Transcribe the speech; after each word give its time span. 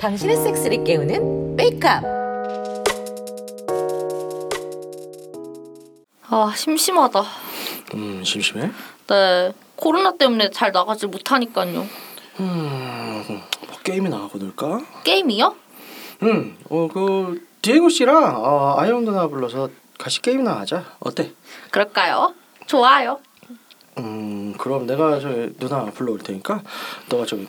당신의 0.00 0.36
섹스를 0.36 0.82
깨우는 0.84 1.56
메이크업. 1.56 2.02
아 6.30 6.52
심심하다. 6.56 7.22
음 7.94 8.22
심심해? 8.24 8.70
네 9.06 9.52
코로나 9.76 10.16
때문에 10.16 10.50
잘 10.50 10.72
나가지 10.72 11.06
못하니까요. 11.06 11.86
음, 12.40 13.24
뭐 13.28 13.78
게임이나 13.84 14.16
하고 14.16 14.38
놀까? 14.38 14.80
게임이요? 15.04 15.54
음, 16.24 16.58
어그 16.68 17.46
디에고 17.62 17.88
씨랑 17.88 18.44
어, 18.44 18.74
아이언 18.78 19.04
누나 19.04 19.28
불러서 19.28 19.70
같이 19.98 20.20
게임이나 20.20 20.58
하자. 20.60 20.84
어때? 21.00 21.32
그럴까요? 21.70 22.34
좋아요. 22.66 23.20
음, 23.98 24.37
그럼 24.58 24.86
내가 24.86 25.18
저 25.20 25.28
누나 25.58 25.84
불러올 25.86 26.18
테니까 26.18 26.62
너가 27.08 27.24
저기 27.24 27.46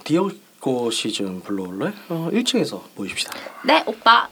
씨좀 0.92 1.42
불러올래? 1.42 1.92
어, 2.10 2.30
1층에서 2.32 2.82
모입시다. 2.96 3.32
네 3.66 3.84
오빠. 3.86 4.28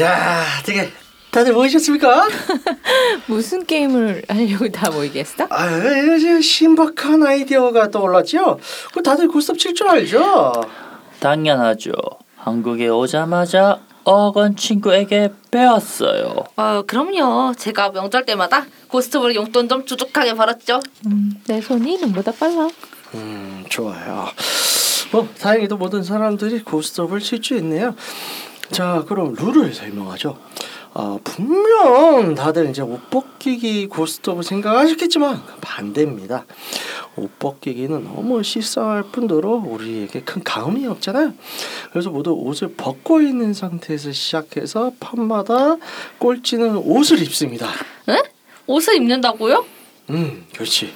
야, 0.00 0.44
되게 0.64 0.90
다들 1.30 1.52
모이셨습니까? 1.54 2.28
무슨 3.26 3.64
게임을 3.64 4.24
하려고 4.28 4.68
다 4.70 4.90
모이겠어? 4.90 5.46
아, 5.50 5.66
이제 6.16 6.40
신박한 6.40 7.22
아이디어가 7.26 7.90
떠올랐죠. 7.90 8.58
그 8.92 9.02
다들 9.02 9.28
고스톱 9.28 9.58
칠 9.58 9.74
줄 9.74 9.88
알죠? 9.88 10.52
당연하죠. 11.20 11.92
한국에 12.36 12.88
오자마자 12.88 13.80
어건 14.10 14.56
친구에게 14.56 15.30
배웠어요. 15.50 16.44
아 16.56 16.82
그럼요. 16.86 17.52
제가 17.58 17.90
명절 17.90 18.24
때마다 18.24 18.64
고스톱으로 18.88 19.34
용돈 19.34 19.68
좀 19.68 19.84
주둑하게 19.84 20.32
벌었죠. 20.32 20.80
음, 21.06 21.34
내 21.46 21.60
손이 21.60 21.98
눈보다 21.98 22.32
빨라. 22.32 22.68
음, 23.14 23.66
좋아요. 23.68 24.24
뭐 25.12 25.28
다행히도 25.38 25.76
모든 25.76 26.02
사람들이 26.02 26.62
고스톱을 26.64 27.20
칠줄 27.20 27.58
있네요. 27.58 27.94
자, 28.70 29.04
그럼 29.06 29.34
룰을 29.34 29.74
설명하죠. 29.74 30.38
아, 31.00 31.16
분명 31.22 32.34
다들 32.34 32.70
이제 32.70 32.82
옷 32.82 33.08
벗기기 33.08 33.86
고스톱을 33.86 34.42
생각하셨겠지만 34.42 35.40
반대입니다. 35.60 36.44
옷 37.14 37.38
벗기기는 37.38 38.02
너무 38.02 38.42
식상할 38.42 39.04
뿐더러 39.12 39.62
우리에게 39.64 40.22
큰 40.22 40.42
감흥이 40.42 40.88
없잖아요. 40.88 41.34
그래서 41.92 42.10
모두 42.10 42.32
옷을 42.32 42.74
벗고 42.76 43.22
있는 43.22 43.54
상태에서 43.54 44.10
시작해서 44.10 44.90
판마다 44.98 45.76
꼴찌는 46.18 46.76
옷을 46.78 47.22
입습니다. 47.22 47.68
에? 48.08 48.20
옷을 48.66 48.96
입는다고요? 48.96 49.64
음, 50.10 50.46
그렇지. 50.52 50.92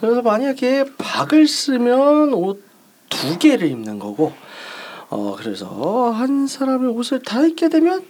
그래서 0.00 0.22
만약에 0.22 0.84
박을 0.98 1.48
쓰면 1.48 2.32
옷 2.34 2.72
두 3.12 3.38
개를 3.38 3.68
입는 3.68 3.98
거고, 3.98 4.32
어 5.10 5.36
그래서 5.36 6.10
한 6.10 6.46
사람의 6.46 6.90
옷을 6.92 7.20
다 7.20 7.44
입게 7.46 7.68
되면 7.68 8.02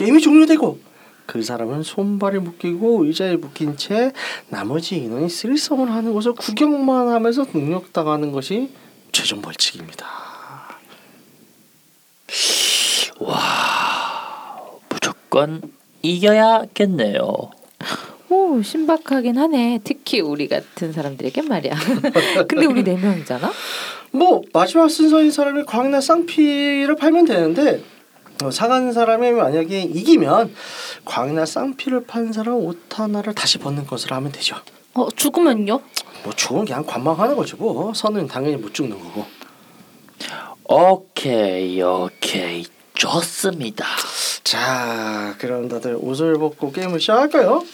게임이 0.00 0.22
종료되고, 0.22 0.80
그 1.26 1.42
사람은 1.42 1.82
손발에 1.82 2.38
묶이고 2.38 3.04
의자에 3.04 3.36
묶인 3.36 3.76
채 3.76 4.12
나머지 4.48 4.96
인원이 4.96 5.28
쓰리썸을 5.28 5.92
하는 5.92 6.14
것을 6.14 6.32
구경만 6.32 7.08
하면서 7.08 7.44
능력당하는 7.52 8.32
것이 8.32 8.70
최종 9.12 9.42
벌칙입니다. 9.42 10.06
무조건 14.88 15.60
이겨야겠네요. 16.00 17.50
오, 18.30 18.62
신박하긴 18.62 19.36
하네. 19.36 19.80
특히 19.84 20.20
우리 20.20 20.48
같은 20.48 20.94
사람들에겐 20.94 21.44
말이야. 21.46 21.74
근데 22.48 22.64
우리 22.64 22.82
네 22.82 22.96
명이잖아. 22.96 23.52
뭐 24.12 24.40
마지막 24.54 24.88
순서인 24.88 25.30
사람이 25.30 25.64
광이나 25.64 26.00
쌍피를 26.00 26.96
팔면 26.96 27.26
되는데 27.26 27.82
어, 28.42 28.50
상한 28.50 28.92
사람이 28.92 29.32
만약에 29.32 29.82
이기면 29.82 30.54
광이나 31.04 31.44
쌍피를 31.46 32.04
판 32.06 32.32
사람 32.32 32.54
옷 32.54 32.78
하나를 32.98 33.34
다시 33.34 33.58
벗는 33.58 33.86
것으로 33.86 34.16
하면 34.16 34.32
되죠. 34.32 34.56
어 34.94 35.08
죽으면요? 35.10 35.80
뭐 36.24 36.32
죽은 36.34 36.64
그냥 36.64 36.84
관망하는 36.84 37.36
거죠. 37.36 37.56
뭐 37.56 37.92
선은 37.94 38.26
당연히 38.26 38.56
못 38.56 38.72
죽는 38.74 38.98
거고. 38.98 39.26
오케이 40.64 41.80
오케이 41.82 42.64
좋습니다. 42.94 43.86
자, 44.44 45.34
그럼 45.38 45.68
다들 45.68 45.96
옷을 46.00 46.34
벗고 46.38 46.70
게임을 46.72 47.00
시작할까요? 47.00 47.64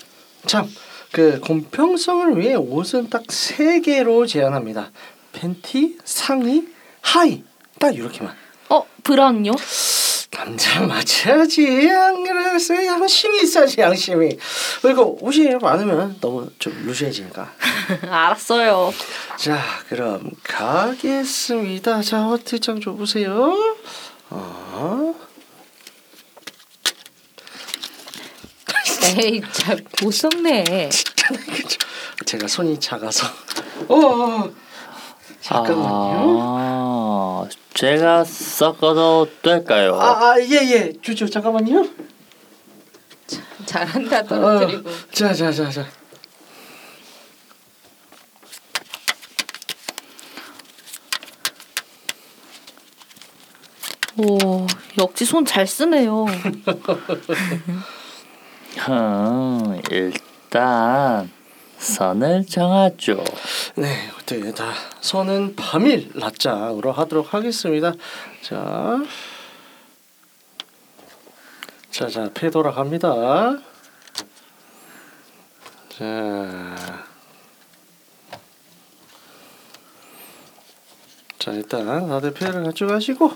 참, 0.46 0.68
그 1.12 1.40
공평성을 1.40 2.38
위해 2.38 2.54
옷은 2.54 3.10
딱 3.10 3.24
세 3.30 3.80
개로 3.80 4.26
제한합니다. 4.26 4.90
팬티, 5.32 5.98
상의, 6.04 6.64
하의 7.00 7.42
딱 7.78 7.94
이렇게만. 7.94 8.34
어 8.70 8.84
브라운요? 9.02 9.52
남자 10.36 10.80
맞춰야지. 10.80 11.90
안 11.90 12.22
그래서 12.22 12.74
양심이 12.84 13.40
있어야지 13.40 13.80
양심이. 13.80 14.36
그리고 14.82 15.16
옷이 15.22 15.48
많으면 15.56 16.18
너무 16.20 16.50
좀 16.58 16.74
루시해지니까. 16.84 17.50
알았어요. 18.06 18.92
자 19.38 19.58
그럼 19.88 20.30
가겠습니다. 20.44 22.02
자 22.02 22.24
허트장 22.24 22.82
줘보세요. 22.82 23.54
어. 24.28 25.14
에이, 29.18 29.40
잘못 29.52 30.12
썩네. 30.12 30.90
제가 32.26 32.46
손이 32.46 32.78
작아서. 32.78 33.26
어. 33.88 34.50
잠깐만요. 35.40 35.86
아, 36.58 36.65
제가 37.74 38.24
섞어도 38.24 39.28
될까요? 39.42 39.98
아아예예 40.00 40.94
주죠 41.02 41.28
잠깐만요 41.28 41.88
잘한다 43.66 44.22
떨어뜨리고. 44.24 44.90
자자자 45.12 45.68
자 45.70 45.86
오 54.18 54.66
역시 54.98 55.24
손 55.26 55.44
잘 55.44 55.66
쓰네요. 55.66 56.24
음, 58.88 59.82
일단 59.90 61.30
선을 61.78 62.46
정하죠. 62.46 63.22
네, 63.76 64.10
어떻게 64.16 64.52
다 64.52 64.72
선은 65.00 65.56
밤일 65.56 66.10
낮장으로 66.14 66.92
하도록 66.92 67.32
하겠습니다. 67.34 67.92
자, 68.42 69.02
자, 71.90 72.08
자, 72.08 72.30
패 72.34 72.50
돌아갑니다. 72.50 73.58
자, 75.88 76.74
자 81.46 81.52
일단 81.52 82.08
다들 82.08 82.34
패를 82.34 82.64
가져가시고 82.64 83.30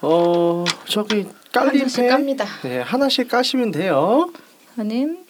어 0.00 0.64
저기 0.86 1.28
깔린 1.52 1.80
하나씩 1.80 2.02
패 2.02 2.08
깝니다. 2.08 2.46
네 2.62 2.80
하나씩 2.80 3.28
까시면 3.28 3.72
돼요. 3.72 4.32
하는 4.74 5.26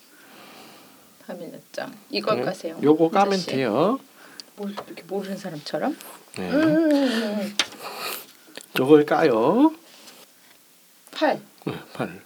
파밀let장. 1.26 1.92
이걸 2.10 2.36
네, 2.38 2.42
까세요. 2.44 2.78
요거 2.82 3.10
까면 3.10 3.34
아저씨. 3.34 3.46
돼요. 3.46 3.98
뭐 4.56 4.68
이렇게 4.68 5.02
모르는 5.06 5.36
사람처럼. 5.36 5.96
네, 6.36 6.50
음, 6.50 7.56
요걸 8.78 9.06
까요. 9.06 9.72
팔. 11.12 11.40
네, 11.66 11.74
팔. 11.92 12.22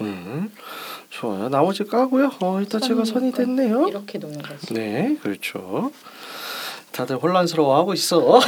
음, 0.00 0.52
좋아요. 1.10 1.48
나머지 1.48 1.84
까고요. 1.84 2.32
어, 2.40 2.60
일단 2.60 2.80
제가 2.80 3.04
선이 3.04 3.32
됐네요. 3.32 3.88
이렇게 3.88 4.18
놓는 4.18 4.42
거지. 4.42 4.74
네, 4.74 5.16
그렇죠. 5.22 5.90
다들 6.92 7.16
혼란스러워하고 7.16 7.94
있어. 7.94 8.18
어 8.18 8.40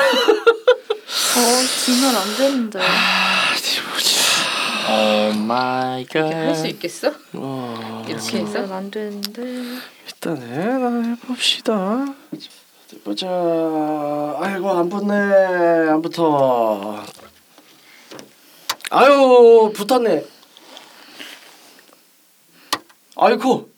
지면 1.85 2.15
안 2.15 2.37
되는데. 2.37 2.79
아. 4.89 5.29
Oh 5.29 5.33
my 5.35 6.07
할수 6.11 6.63
God. 6.63 6.69
있겠어? 6.69 7.13
어, 7.35 8.05
이렇게 8.09 8.39
해서? 8.39 8.75
안 8.75 8.91
되는데. 8.91 9.43
일단은 10.07 10.73
하나 10.83 11.09
해봅시다. 11.11 12.15
보자. 13.05 13.29
아이고 14.41 14.71
안 14.71 14.89
붙네. 14.89 15.15
안 15.91 16.01
붙어. 16.01 17.05
아유 18.91 19.73
붙었네. 19.75 20.25
아이고. 23.17 23.71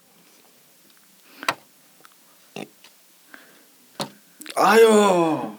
아유. 4.54 5.56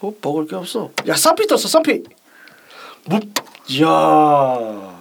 뭐 0.00 0.14
먹을 0.20 0.46
게 0.46 0.56
없어. 0.56 0.90
야 1.08 1.14
쌈피 1.16 1.46
떴어 1.46 1.58
쌈피. 1.66 2.02
뭐? 3.06 3.20
야. 3.72 4.94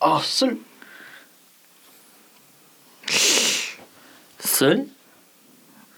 아, 0.00 0.18
쓸. 0.24 0.58
쓸? 4.38 4.88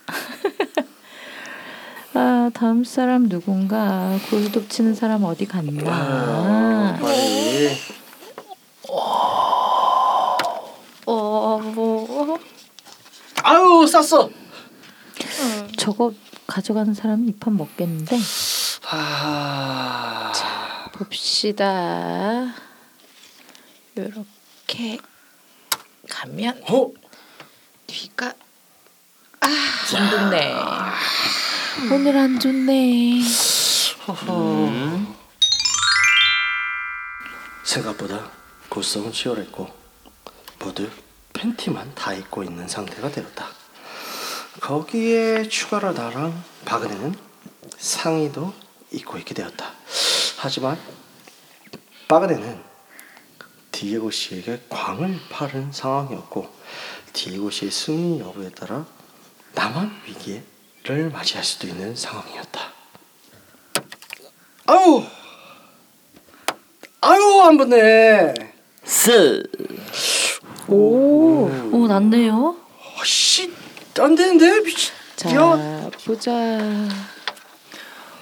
아 2.15 2.51
다음 2.53 2.83
사람 2.85 3.29
누군가 3.29 4.19
골독 4.31 4.69
치는 4.69 4.97
사람 4.97 5.23
어디 5.23 5.47
갔나? 5.47 5.83
아, 5.87 6.99
빨리. 7.01 7.71
어, 11.07 11.59
뭐. 11.59 12.39
쌌어. 14.03 14.29
저거 15.79 16.13
가져가는 16.49 16.93
사람은 16.93 17.29
이판 17.29 17.57
먹겠는데 17.57 18.19
아. 18.91 20.33
봅시다. 20.93 22.55
요렇게 23.97 24.99
가면 26.11 26.63
어? 26.69 26.91
뒤가 27.87 28.33
안 29.41 29.51
좋네. 29.91 30.55
오늘 31.93 32.17
안 32.17 32.41
좋네. 32.41 33.21
허허. 34.09 34.71
생각보다 37.65 38.31
고성은 38.69 39.13
치열했고 39.13 39.69
모두 40.59 40.91
팬티만 41.33 41.95
다 41.95 42.13
입고 42.13 42.43
있는 42.43 42.67
상태가 42.67 43.11
되었다. 43.11 43.64
거기에 44.61 45.49
추가로 45.49 45.93
나랑 45.93 46.43
박은혜는 46.65 47.15
상의도 47.77 48.53
입고 48.93 49.19
있게 49.19 49.35
되었다. 49.35 49.73
하지만 50.39 50.79
박은혜는 52.09 52.63
디에고 53.73 54.11
씨에게 54.11 54.61
광을 54.69 55.19
파는 55.31 55.73
상황이었고 55.73 56.49
디에고 57.13 57.51
씨의 57.51 57.71
승리 57.73 58.21
여부에 58.21 58.51
따라 58.51 58.87
나만 59.55 59.91
위기를 60.07 61.11
맞이할 61.11 61.45
수도 61.45 61.67
있는 61.67 61.97
상황이었다. 61.97 62.61
아유, 64.67 65.03
아유 67.01 67.41
안 67.43 67.57
붙네. 67.59 68.35
쓸. 68.85 69.45
오. 70.69 71.47
오, 71.73 71.87
낫네요. 71.89 72.64
씨, 73.95 74.01
안 74.03 74.15
되는데 74.15 74.61
미친. 74.63 74.93
자 75.17 75.35
야, 75.35 75.91
보자. 76.05 76.33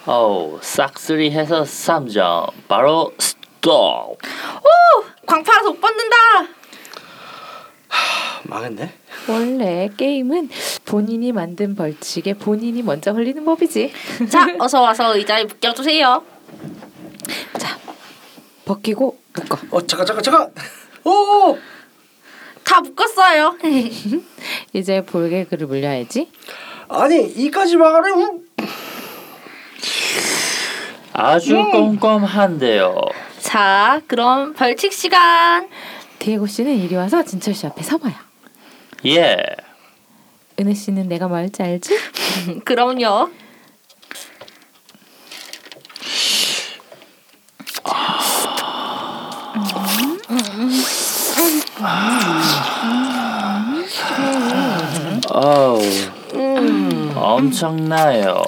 오, 0.07 0.59
싹쓸이 0.61 1.31
해서 1.31 1.63
3점. 1.63 2.51
바로 2.69 3.13
스톱. 3.19 4.19
광파라서 5.27 5.71
못 5.71 5.81
받는다. 5.81 6.17
망했네. 8.45 8.93
원래 9.29 9.89
게임은 9.97 10.51
본인이 10.85 11.33
만든 11.33 11.75
벌칙에 11.77 12.35
본인이 12.35 12.83
먼저 12.83 13.13
걸리는 13.13 13.43
법이지. 13.45 13.93
자, 14.29 14.49
어서 14.59 14.83
와서 14.83 15.17
의자에 15.17 15.45
묶여주세요. 15.45 16.23
자 17.59 17.79
벗기고 18.65 19.17
묶어. 19.35 19.59
어 19.71 19.87
잠깐 19.87 20.07
잠깐 20.07 20.23
잠깐. 20.23 20.53
오, 21.05 21.57
다 22.73 22.81
묶었어요. 22.81 23.59
이제 24.73 25.05
볼개그를 25.05 25.67
물려야지. 25.67 26.31
아니 26.89 27.23
이까지 27.23 27.77
막아래. 27.77 28.11
우. 28.13 28.41
아주 31.13 31.55
꼼꼼한데요. 31.71 32.99
자, 33.41 34.01
그럼 34.07 34.55
벌칙 34.55 34.95
시간. 34.95 35.69
디에고 36.19 36.47
씨는 36.47 36.75
이리 36.79 36.95
와서 36.97 37.23
진철 37.23 37.53
씨 37.53 37.67
앞에 37.67 37.83
서봐요. 37.83 38.15
예. 39.05 39.37
은혜 40.59 40.73
씨는 40.73 41.09
내가 41.09 41.29
뭐 41.29 41.37
할지 41.37 41.63
알지? 41.63 41.99
그럼요. 42.65 43.29
어우. 55.35 55.81
엄청나요. 57.15 58.43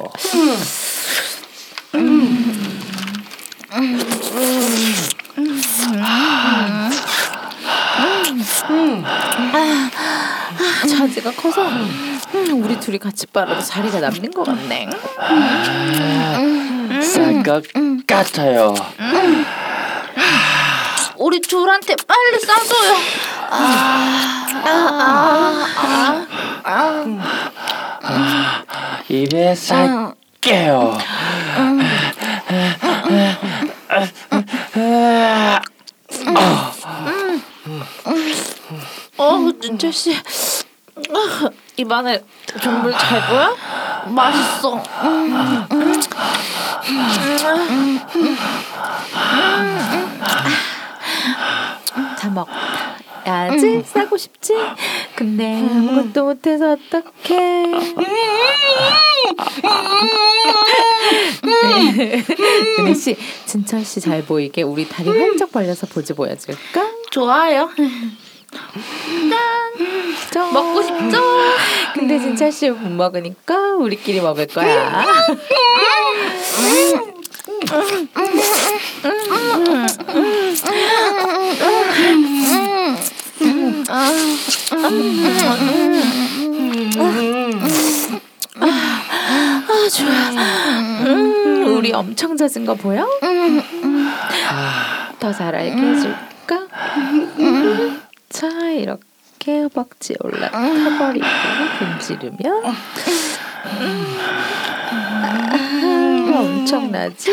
자지가 10.88 11.32
커서. 11.32 11.66
음, 11.66 12.62
우리 12.62 12.78
둘이 12.78 12.98
같이 12.98 13.26
빨아도 13.26 13.62
자리가 13.62 14.00
남는 14.00 14.30
것 14.32 14.44
같네. 14.44 14.88
쌀것 17.02 17.64
같아요. 18.06 18.74
우리 21.24 21.40
둘한테 21.40 21.96
빨리 22.06 22.38
싸줘요. 22.38 22.96
입에 29.08 29.54
살게요. 29.54 30.98
어, 39.16 39.50
진철 39.62 39.92
씨. 39.94 40.14
입안에 41.78 42.22
정말 42.62 42.92
잘 42.98 43.26
보여? 43.26 43.56
맛있어. 44.08 44.82
다 50.20 50.73
먹었다. 52.34 52.94
야지 53.26 53.82
싸고 53.86 54.18
싶지? 54.18 54.52
근데 55.16 55.56
아무것도 55.58 56.24
못해서 56.24 56.72
어떡해? 56.72 57.34
네. 61.42 62.24
은혜 62.80 62.94
씨, 62.94 63.16
진철 63.46 63.84
씨 63.84 64.00
잘 64.00 64.22
보이게 64.24 64.62
우리 64.62 64.86
다리 64.88 65.08
활짝 65.08 65.50
벌려서 65.52 65.86
포즈 65.86 66.14
보여줄까? 66.14 66.86
좋아요. 67.10 67.70
저. 70.30 70.46
먹고 70.52 70.82
싶죠? 70.82 71.22
근데 71.94 72.18
진철 72.18 72.52
씨 72.52 72.70
못 72.70 72.88
먹으니까 72.90 73.74
우리끼리 73.76 74.20
먹을 74.20 74.46
거야. 74.48 75.04
아 88.56 89.88
좋아. 89.90 90.30
음, 91.06 91.64
우리 91.76 91.92
엄청 91.92 92.36
잦은 92.36 92.64
거 92.64 92.74
보여? 92.74 93.06
더 95.18 95.32
잘 95.32 95.54
알게 95.54 95.76
해줄까? 95.76 96.66
자 98.28 98.48
이렇게 98.72 99.60
허벅지 99.62 100.14
올라타버리고 100.20 101.26
분지르면 101.78 102.62
아, 106.32 106.38
엄청나지? 106.40 107.30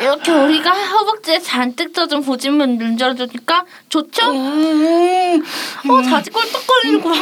이렇게 0.00 0.30
우리가 0.32 0.70
허벅지에 0.70 1.38
잔뜩 1.40 1.92
젖은 1.92 2.22
보지문 2.22 2.78
눌러주니까 2.78 3.64
좋죠? 3.88 4.22
어, 4.30 6.02
자지 6.02 6.30
꼴떡 6.30 6.66
거리는 6.66 7.00
거 7.02 7.10
봐. 7.10 7.18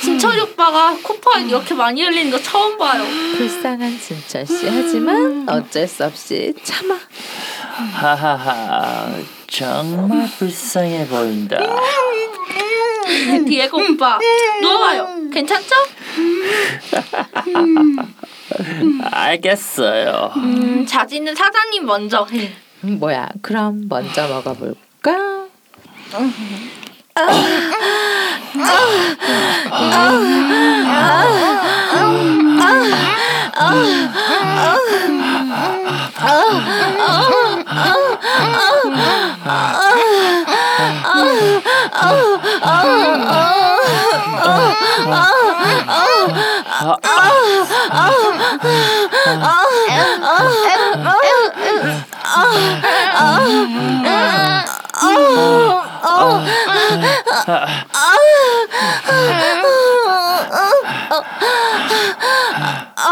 진철이 0.00 0.40
오빠가 0.42 0.96
코파 1.02 1.40
이렇게 1.40 1.74
많이 1.74 2.02
흘리는 2.04 2.30
거 2.30 2.40
처음 2.40 2.78
봐요. 2.78 3.02
불쌍한 3.36 3.98
진철 3.98 4.46
씨 4.46 4.68
하지만 4.68 5.48
어쩔 5.48 5.88
수 5.88 6.04
없이 6.04 6.54
참아. 6.62 6.96
하하하. 7.92 9.14
정말 9.48 10.28
불쌍해 10.38 11.08
보인다. 11.08 11.58
디에고 13.48 13.78
오빠 13.78 14.18
누워봐요. 14.60 15.08
괜찮죠? 15.32 15.74
알겠어요. 19.02 20.32
음, 20.36 20.86
자지 20.86 21.16
있는 21.16 21.34
사장님 21.34 21.84
먼저. 21.86 22.26
음, 22.84 22.98
뭐야? 22.98 23.28
그럼 23.42 23.86
먼저 23.88 24.26
먹어볼까? 24.28 25.46
아 30.88 31.25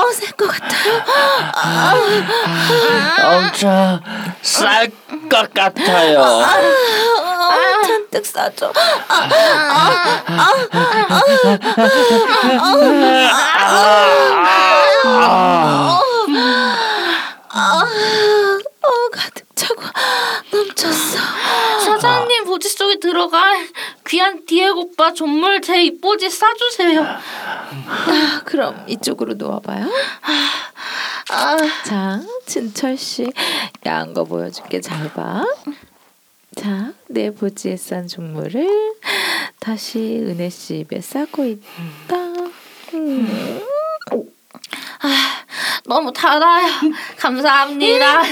우 0.04 0.12
셀것 0.12 0.48
같아요. 0.48 1.02
엄청 3.24 4.00
쌀 4.42 4.88
것 5.30 5.52
같아요. 5.52 6.44
아, 8.14 8.22
잔뜩 8.22 8.26
싸줘. 8.26 8.72
어, 18.82 19.08
가득 19.12 19.46
차고 19.56 19.82
넘쳤어. 20.52 21.18
사장님 21.84 22.44
보지 22.44 22.68
속에 22.68 22.98
들어갈 22.98 23.66
귀한 24.06 24.44
디에고 24.46 24.80
오빠 24.82 25.12
전물 25.12 25.60
제 25.60 25.82
입보지 25.84 26.28
싸주세요. 26.30 27.02
아, 27.02 28.40
그럼 28.44 28.84
이쪽으로 28.88 29.34
누워봐요. 29.34 29.86
자, 31.84 32.20
진철 32.46 32.96
씨, 32.96 33.32
야한 33.86 34.12
거 34.14 34.24
보여줄게. 34.24 34.80
잘 34.80 35.12
봐. 35.12 35.44
자, 36.56 36.92
내 37.08 37.30
보지에 37.30 37.76
싼 37.76 38.06
종물을 38.06 38.68
다시 39.58 40.20
은혜 40.22 40.48
씨 40.50 40.78
입에 40.80 41.00
싸고 41.00 41.44
있다. 41.44 42.16
음. 42.94 43.60
너무 45.86 46.12
달아요. 46.12 46.66
감사합니다. 47.18 48.22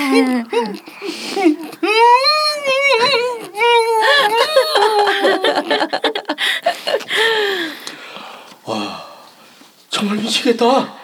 정말 10.02 10.17
미치겠다. 10.17 10.97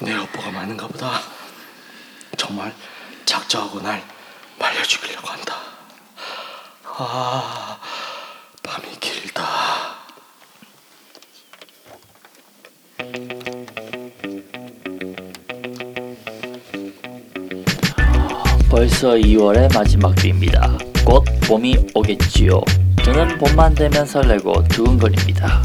내 0.00 0.16
오빠가 0.16 0.50
많은가 0.50 0.88
보다. 0.88 1.22
정말 2.36 2.74
작정하고 3.24 3.80
날 3.80 4.02
말려 4.58 4.82
죽이려고 4.82 5.28
한다. 5.28 5.75
아, 6.98 7.76
밤이 8.62 8.88
길다. 8.98 9.44
벌써 18.70 19.10
2월의 19.10 19.74
마지막 19.74 20.16
주입니다. 20.16 20.78
곧 21.04 21.22
봄이 21.46 21.76
오겠지요. 21.94 22.62
저는 23.04 23.36
봄만 23.38 23.74
되면 23.74 24.06
설레고 24.06 24.64
두근거립니다. 24.68 25.62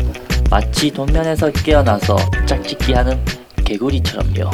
마치 0.50 0.92
동면에서 0.92 1.50
깨어나서 1.52 2.18
짝짓기 2.46 2.92
하는 2.92 3.24
개구리처럼요. 3.64 4.52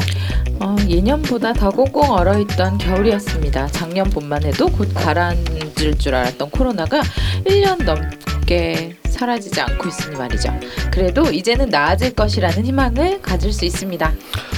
어, 0.60 0.76
예년보다 0.88 1.54
더 1.54 1.70
꽁꽁 1.70 2.08
얼어있던 2.10 2.78
겨울이었습니다. 2.78 3.66
작년 3.68 4.08
봄만 4.10 4.44
해도 4.44 4.68
곧 4.68 4.92
가라앉 4.94 5.57
을줄 5.80 6.14
알았던 6.14 6.50
코로나가 6.50 7.02
1년 7.44 7.82
넘게 7.84 8.96
사라지지 9.08 9.60
않고 9.60 9.88
있으니 9.88 10.16
말이죠. 10.16 10.54
그래도 10.92 11.30
이제는 11.30 11.70
나아질 11.70 12.14
것이라는 12.14 12.64
희망을 12.64 13.20
가질 13.20 13.52
수 13.52 13.64
있습니다. 13.64 14.12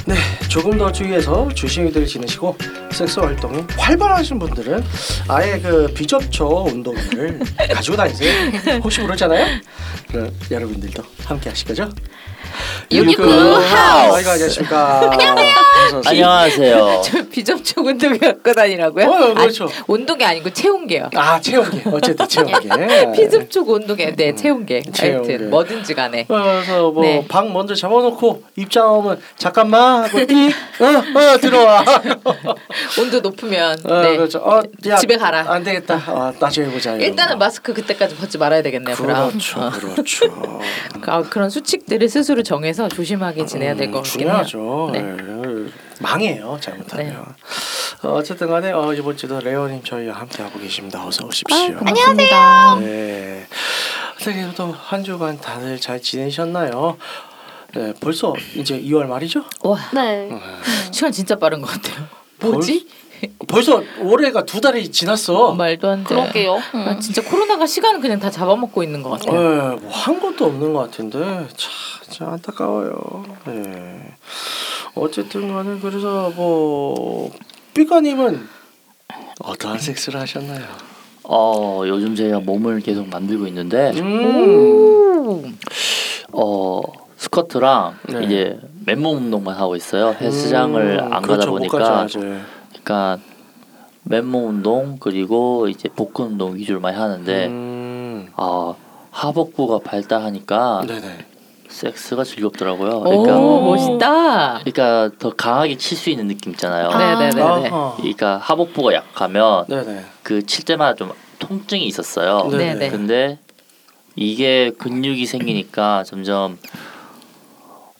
네, 0.07 0.15
조금 0.49 0.77
더 0.77 0.91
주의해서 0.93 1.49
조심히들 1.55 2.07
지내시고 2.07 2.57
섹스 2.93 3.21
활동이 3.21 3.65
활발하신 3.79 4.39
분들은 4.39 4.85
아예 5.29 5.59
그 5.61 5.87
비접촉 5.95 6.67
운동을 6.69 7.41
가지고 7.75 7.97
다니세요. 7.97 8.50
혹시 8.83 9.00
모르잖아요. 9.00 9.47
그럼 10.11 10.31
여러분들도 10.50 11.03
함께 11.25 11.49
하실 11.50 11.69
거죠? 11.69 11.89
유니크 12.91 13.23
하우스. 13.23 13.75
아이고 14.15 14.31
안녕하십니까. 14.31 15.11
안녕하세요. 15.12 15.55
안녕하세요. 16.07 17.03
저 17.05 17.23
비접촉 17.29 17.87
운동회 17.87 18.19
갖고 18.19 18.53
다니라고요? 18.53 19.07
어, 19.07 19.35
그렇죠. 19.35 19.65
아니, 19.65 19.73
운동이 19.89 20.25
아니고 20.25 20.51
체온계요. 20.51 21.11
아 21.17 21.41
체온계. 21.41 21.83
어쨌든 21.91 22.29
체온계. 22.29 23.13
피접촉 23.15 23.69
운동회, 23.71 24.15
네 24.15 24.35
체온계. 24.35 24.83
체온계. 24.93 25.33
하여튼 25.33 25.51
뭐든지 25.51 25.95
간에. 25.95 26.25
그래서 26.27 26.91
뭐 26.91 27.03
네. 27.03 27.25
방 27.29 27.53
먼저 27.53 27.75
잡아놓고 27.75 28.43
입장하면 28.57 29.21
잠깐만 29.37 30.05
하고 30.05 30.19
띡, 30.19 30.51
어, 30.81 31.19
어 31.35 31.39
들어와. 31.39 31.85
온도 33.01 33.21
높으면 33.21 33.79
어, 33.85 34.03
네. 34.03 34.17
그렇죠. 34.17 34.39
어, 34.39 34.63
야, 34.89 34.97
집에 34.97 35.17
가라. 35.17 35.45
안 35.49 35.63
되겠다. 35.65 36.03
어, 36.09 36.33
나중에 36.39 36.69
보자. 36.71 36.95
일단은 36.97 37.35
거. 37.35 37.39
마스크 37.45 37.73
그때까지 37.75 38.17
벗지 38.17 38.39
말아야 38.39 38.63
되겠네요. 38.63 38.97
그럼. 38.97 39.31
그렇죠, 39.31 39.61
어. 39.61 39.71
그렇죠. 39.71 40.61
아, 41.07 41.23
그런 41.23 41.51
수칙들을 41.51 42.09
스스로 42.09 42.43
정해서 42.43 42.89
조심하게 42.89 43.47
지내야 43.47 43.75
될 43.75 43.91
것 43.91 44.03
같긴 44.05 44.29
해요. 44.29 44.41
음, 44.41 44.45
중요하죠. 44.47 44.91
네. 44.93 45.01
네. 45.03 45.40
망해요 46.00 46.59
잘못하면. 46.61 47.25
어, 48.02 48.09
어쨌든 48.14 48.49
간에 48.49 48.73
어, 48.73 48.92
이번 48.95 49.16
주도 49.16 49.38
레오님 49.40 49.83
저희와 49.85 50.16
함께 50.16 50.42
하고 50.42 50.59
계십니다. 50.59 51.04
어서 51.07 51.26
오십시오. 51.26 51.57
안녕하세요. 51.85 52.80
네. 52.80 53.47
어떻게 54.14 54.49
또한 54.57 55.04
주간 55.04 55.38
다들 55.40 55.80
잘 55.80 56.00
지내셨나요? 56.00 56.97
네, 57.75 57.92
벌써 58.00 58.35
이제 58.57 58.80
2월 58.80 59.07
말이죠? 59.07 59.45
와, 59.62 59.78
네. 59.95 60.28
시간 60.90 61.12
진짜 61.12 61.37
빠른 61.37 61.61
것 61.61 61.69
같아요. 61.71 62.07
뭐지? 62.40 62.87
벌 63.49 63.62
써 63.62 63.83
올해가 64.00 64.45
두 64.45 64.62
달이 64.62 64.90
지났어. 64.90 65.52
말도 65.52 65.88
안 65.90 66.04
돼. 66.04 66.14
그러게요. 66.14 66.59
아, 66.73 66.99
진짜 66.99 67.23
코로나가 67.23 67.66
시간을 67.66 68.00
그냥 68.00 68.19
다 68.19 68.30
잡아먹고 68.30 68.83
있는 68.83 69.02
것 69.02 69.11
같아요. 69.11 69.33
네, 69.38 69.76
뭐한 69.83 70.21
것도 70.21 70.47
없는 70.47 70.73
것 70.73 70.80
같은데 70.90 71.19
참, 71.57 71.71
참 72.09 72.28
안타까워요. 72.33 73.25
네. 73.45 74.16
어쨌든 74.95 75.53
간에 75.53 75.79
그래서 75.81 76.31
뭐 76.31 77.31
삐까님은 77.75 78.49
어떠한 79.41 79.79
섹스를 79.79 80.21
하셨나요? 80.21 80.65
어, 81.25 81.83
요즘 81.87 82.15
제가 82.15 82.41
몸을 82.41 82.81
계속 82.81 83.09
만들고 83.09 83.47
있는데 83.47 83.93
음. 83.97 85.57
어, 86.33 86.81
스쿼트랑 87.17 87.99
네. 88.09 88.25
이제 88.25 88.61
맨몸 88.87 89.19
운동만 89.19 89.57
하고 89.57 89.77
있어요. 89.77 90.17
헬스장을 90.21 90.99
음, 91.01 91.13
안 91.13 91.23
그렇죠, 91.23 91.41
가다 91.41 91.51
못 91.51 91.59
보니까. 91.59 92.07
그러니까 92.71 93.19
맨몸 94.03 94.49
운동 94.49 94.97
그리고 94.99 95.69
이제 95.69 95.89
복근 95.89 96.27
운동 96.27 96.57
위주로 96.57 96.81
많이 96.81 96.97
하는데 96.97 97.47
음. 97.47 98.29
아 98.37 98.75
하복부가 99.11 99.81
발달하니까 99.81 100.85
네네. 100.87 101.27
섹스가 101.71 102.25
즐겁더라고요. 102.25 102.97
오, 102.99 103.23
그러니까 103.23 103.39
멋있다. 103.39 104.61
그러니까 104.65 105.11
더 105.19 105.31
강하게 105.35 105.77
칠 105.77 105.97
수 105.97 106.11
있는 106.11 106.27
느낌 106.29 106.53
있잖아요. 106.53 106.89
네네네네. 106.91 107.43
아하. 107.43 107.95
그러니까 107.97 108.39
하복부가 108.39 108.93
약하면 108.95 109.65
네네. 109.69 110.05
그칠 110.23 110.65
때마다 110.65 110.95
좀 110.95 111.12
통증이 111.39 111.85
있었어요. 111.87 112.49
네. 112.50 112.75
네네. 112.75 112.91
근데 112.91 113.39
이게 114.17 114.71
근육이 114.79 115.25
생기니까 115.27 116.03
점점 116.05 116.59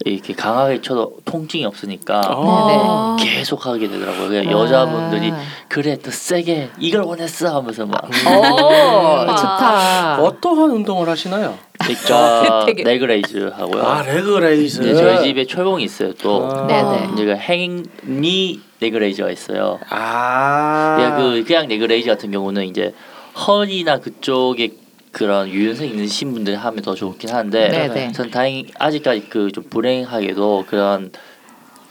이렇게 0.05 0.33
강하게 0.35 0.81
쳐도 0.81 1.19
통증이 1.27 1.65
없으니까 1.67 2.23
아. 2.25 3.17
계속 3.21 3.67
하게 3.67 3.89
되더라고요. 3.89 4.29
그냥 4.29 4.49
아. 4.49 4.51
여자분들이 4.53 5.33
그래 5.69 5.99
더 5.99 6.11
세게 6.11 6.71
이걸 6.79 7.03
원했어 7.03 7.55
하면서 7.55 7.85
막 7.87 8.05
오, 8.05 8.09
음. 8.09 9.27
좋다. 9.37 10.23
어떠한 10.23 10.71
운동을 10.71 11.09
하시나요? 11.09 11.57
그러니까 11.95 12.65
되게- 12.67 12.83
leg 12.85 13.09
raise 13.09 13.51
하고요. 13.57 13.83
아 13.83 14.03
leg 14.03 14.29
raise. 14.29 14.81
이제 14.83 14.95
저희 14.95 15.25
집에 15.29 15.45
철봉이 15.47 15.83
있어요. 15.85 16.13
또 16.15 16.49
아. 16.51 16.67
네네. 16.67 17.11
이제 17.15 17.25
그 17.25 17.35
hanging 17.37 18.61
leg 18.81 18.96
raise가 18.96 19.31
있어요. 19.31 19.79
아. 19.91 20.95
그냥 20.97 21.17
그 21.19 21.45
그냥 21.45 21.69
leg 21.69 21.84
raise 21.84 22.09
같은 22.09 22.31
경우는 22.31 22.67
이제 22.67 22.95
허리나 23.47 24.01
그쪽에 24.01 24.73
그런 25.13 25.49
유연성 25.49 25.87
있으신 25.87 26.33
분들 26.33 26.57
하면 26.57 26.83
더 26.83 26.95
좋긴 26.95 27.31
한데 27.31 27.69
네네. 27.69 28.13
전 28.13 28.31
다행히 28.31 28.67
아직까지 28.79 29.23
그 29.29 29.51
좀 29.51 29.65
불행하게도 29.69 30.65
그런 30.69 31.11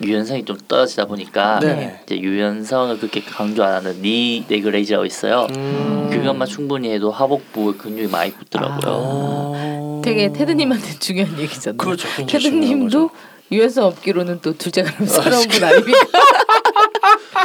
유연성이 0.02 0.46
좀 0.46 0.58
떨어지다 0.70 1.06
보니까 1.08 1.60
네네. 1.60 2.02
이제 2.06 2.18
유연성을 2.18 2.98
그렇게 3.00 3.20
강조 3.22 3.66
안 3.66 3.74
하는 3.74 4.02
knee 4.02 4.46
leg 4.48 4.65
raise가 4.65 5.06
있어요. 5.06 5.48
음. 5.54 6.08
그것만 6.10 6.48
충분히 6.48 6.90
해도 6.92 7.12
하복부 7.12 7.78
근육이 7.78 8.08
많이 8.08 8.32
붙더라고요. 8.32 8.80
어. 8.88 9.89
되게 10.04 10.32
테드님한테 10.32 11.00
중요한 11.00 11.38
얘기잖아요. 11.40 11.78
그렇죠. 11.78 12.08
테드님도. 12.26 13.10
유연성 13.52 13.86
없기로는 13.86 14.42
또 14.44 14.56
둘째가 14.56 14.92
사랑스러운 15.06 15.48
분 15.48 15.64
아닙니까? 15.64 15.98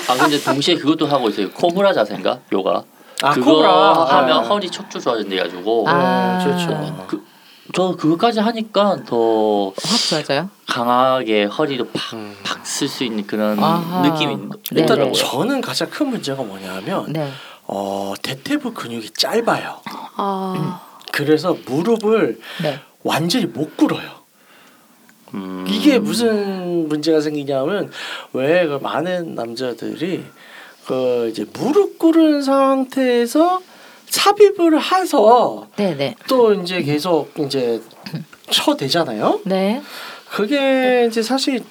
아 0.08 0.16
근데 0.18 0.38
동시에 0.38 0.74
그것도 0.74 1.06
하고 1.06 1.30
있어요. 1.30 1.50
코브라 1.52 1.94
자세인가 1.94 2.40
요가. 2.52 2.84
아, 3.22 3.30
그거 3.32 3.52
코브라. 3.54 4.04
하면 4.18 4.38
아. 4.38 4.40
허리 4.42 4.70
척추 4.70 5.00
좋아진대 5.00 5.36
가지고 5.36 5.88
아. 5.88 6.38
네, 6.38 6.44
좋죠. 6.58 7.06
그 7.08 7.34
저 7.72 7.96
그거까지 7.96 8.40
하니까 8.40 8.98
더 9.06 9.72
확 9.82 9.98
좋아져요. 10.10 10.50
강하게 10.68 11.44
허리도 11.44 11.84
음. 12.12 12.36
팍팍 12.44 12.66
쓸 12.66 12.86
수 12.86 13.04
있는 13.04 13.26
그런 13.26 13.58
아하. 13.58 14.02
느낌이 14.02 14.36
네, 14.36 14.48
일단 14.72 14.98
네. 14.98 15.12
저는 15.12 15.60
가장 15.60 15.88
큰 15.88 16.08
문제가 16.08 16.42
뭐냐면 16.42 17.06
네. 17.12 17.32
어, 17.66 18.12
대퇴부 18.22 18.74
근육이 18.74 19.10
짧아요. 19.10 19.80
아, 20.16 20.80
그래서 21.14 21.56
무릎을 21.66 22.40
네. 22.60 22.80
완전히 23.04 23.46
못 23.46 23.76
꿇어요. 23.76 24.24
음. 25.34 25.64
이게 25.68 25.98
무슨 26.00 26.88
문제가 26.88 27.20
생기냐면 27.20 27.90
왜 28.32 28.66
그 28.66 28.78
많은 28.82 29.36
남자들이 29.36 30.24
그 30.86 31.28
이제 31.30 31.46
무릎 31.52 31.98
꿇은 31.98 32.42
상태에서 32.42 33.62
삽입을 34.06 34.80
해서 34.80 35.68
네, 35.76 35.94
네. 35.94 36.16
또 36.28 36.52
이제 36.52 36.82
계속 36.82 37.30
이제 37.38 37.80
쳐대잖아요. 38.50 39.40
네. 39.44 39.82
그게 40.30 41.06
이제 41.08 41.22
사실 41.22 41.62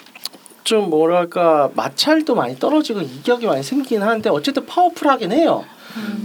좀 0.64 0.90
뭐랄까 0.90 1.70
마찰도 1.76 2.34
많이 2.36 2.58
떨어지고 2.58 3.02
이격이 3.02 3.46
많이 3.46 3.62
생기긴 3.62 4.02
하는데 4.04 4.30
어쨌든 4.30 4.66
파워풀하긴 4.66 5.34
해요. 5.34 5.66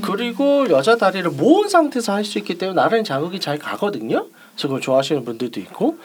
그리고 0.03 0.69
여자 0.71 0.97
다리를 0.97 1.31
모은 1.33 1.69
상태에서 1.69 2.13
할 2.13 2.25
수 2.25 2.39
있기 2.39 2.59
때문에 2.59 2.81
나름 2.81 3.05
자극이 3.05 3.41
잘 3.41 3.59
가거든요. 3.59 4.27
그걸 4.61 4.81
좋아하시는 4.81 5.25
분들도 5.25 5.61
있고 5.61 5.99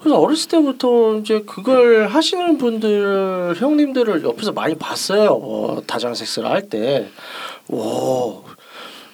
그래서 0.00 0.18
어렸을 0.20 0.48
때부터 0.48 1.16
이제 1.16 1.42
그걸 1.44 2.06
하시는 2.06 2.56
분들 2.56 3.56
형님들을 3.58 4.22
옆에서 4.22 4.52
많이 4.52 4.76
봤어요. 4.76 5.30
어, 5.32 5.82
다장 5.86 6.14
섹스를 6.14 6.48
할 6.48 6.68
때. 6.68 7.08
와 7.68 7.82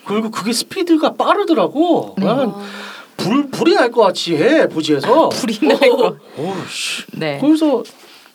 그리고 0.04 0.30
그게 0.30 0.52
스피드가 0.52 1.14
빠르더라고. 1.14 2.16
네. 2.18 2.26
난불 2.26 3.50
불이 3.50 3.74
날 3.74 3.90
것 3.90 4.02
같이 4.02 4.36
해 4.36 4.68
부지에서. 4.68 5.30
불이 5.30 5.58
날 5.68 5.78
거. 5.78 6.16
오씨. 6.36 7.04
네. 7.12 7.38
그래서 7.40 7.82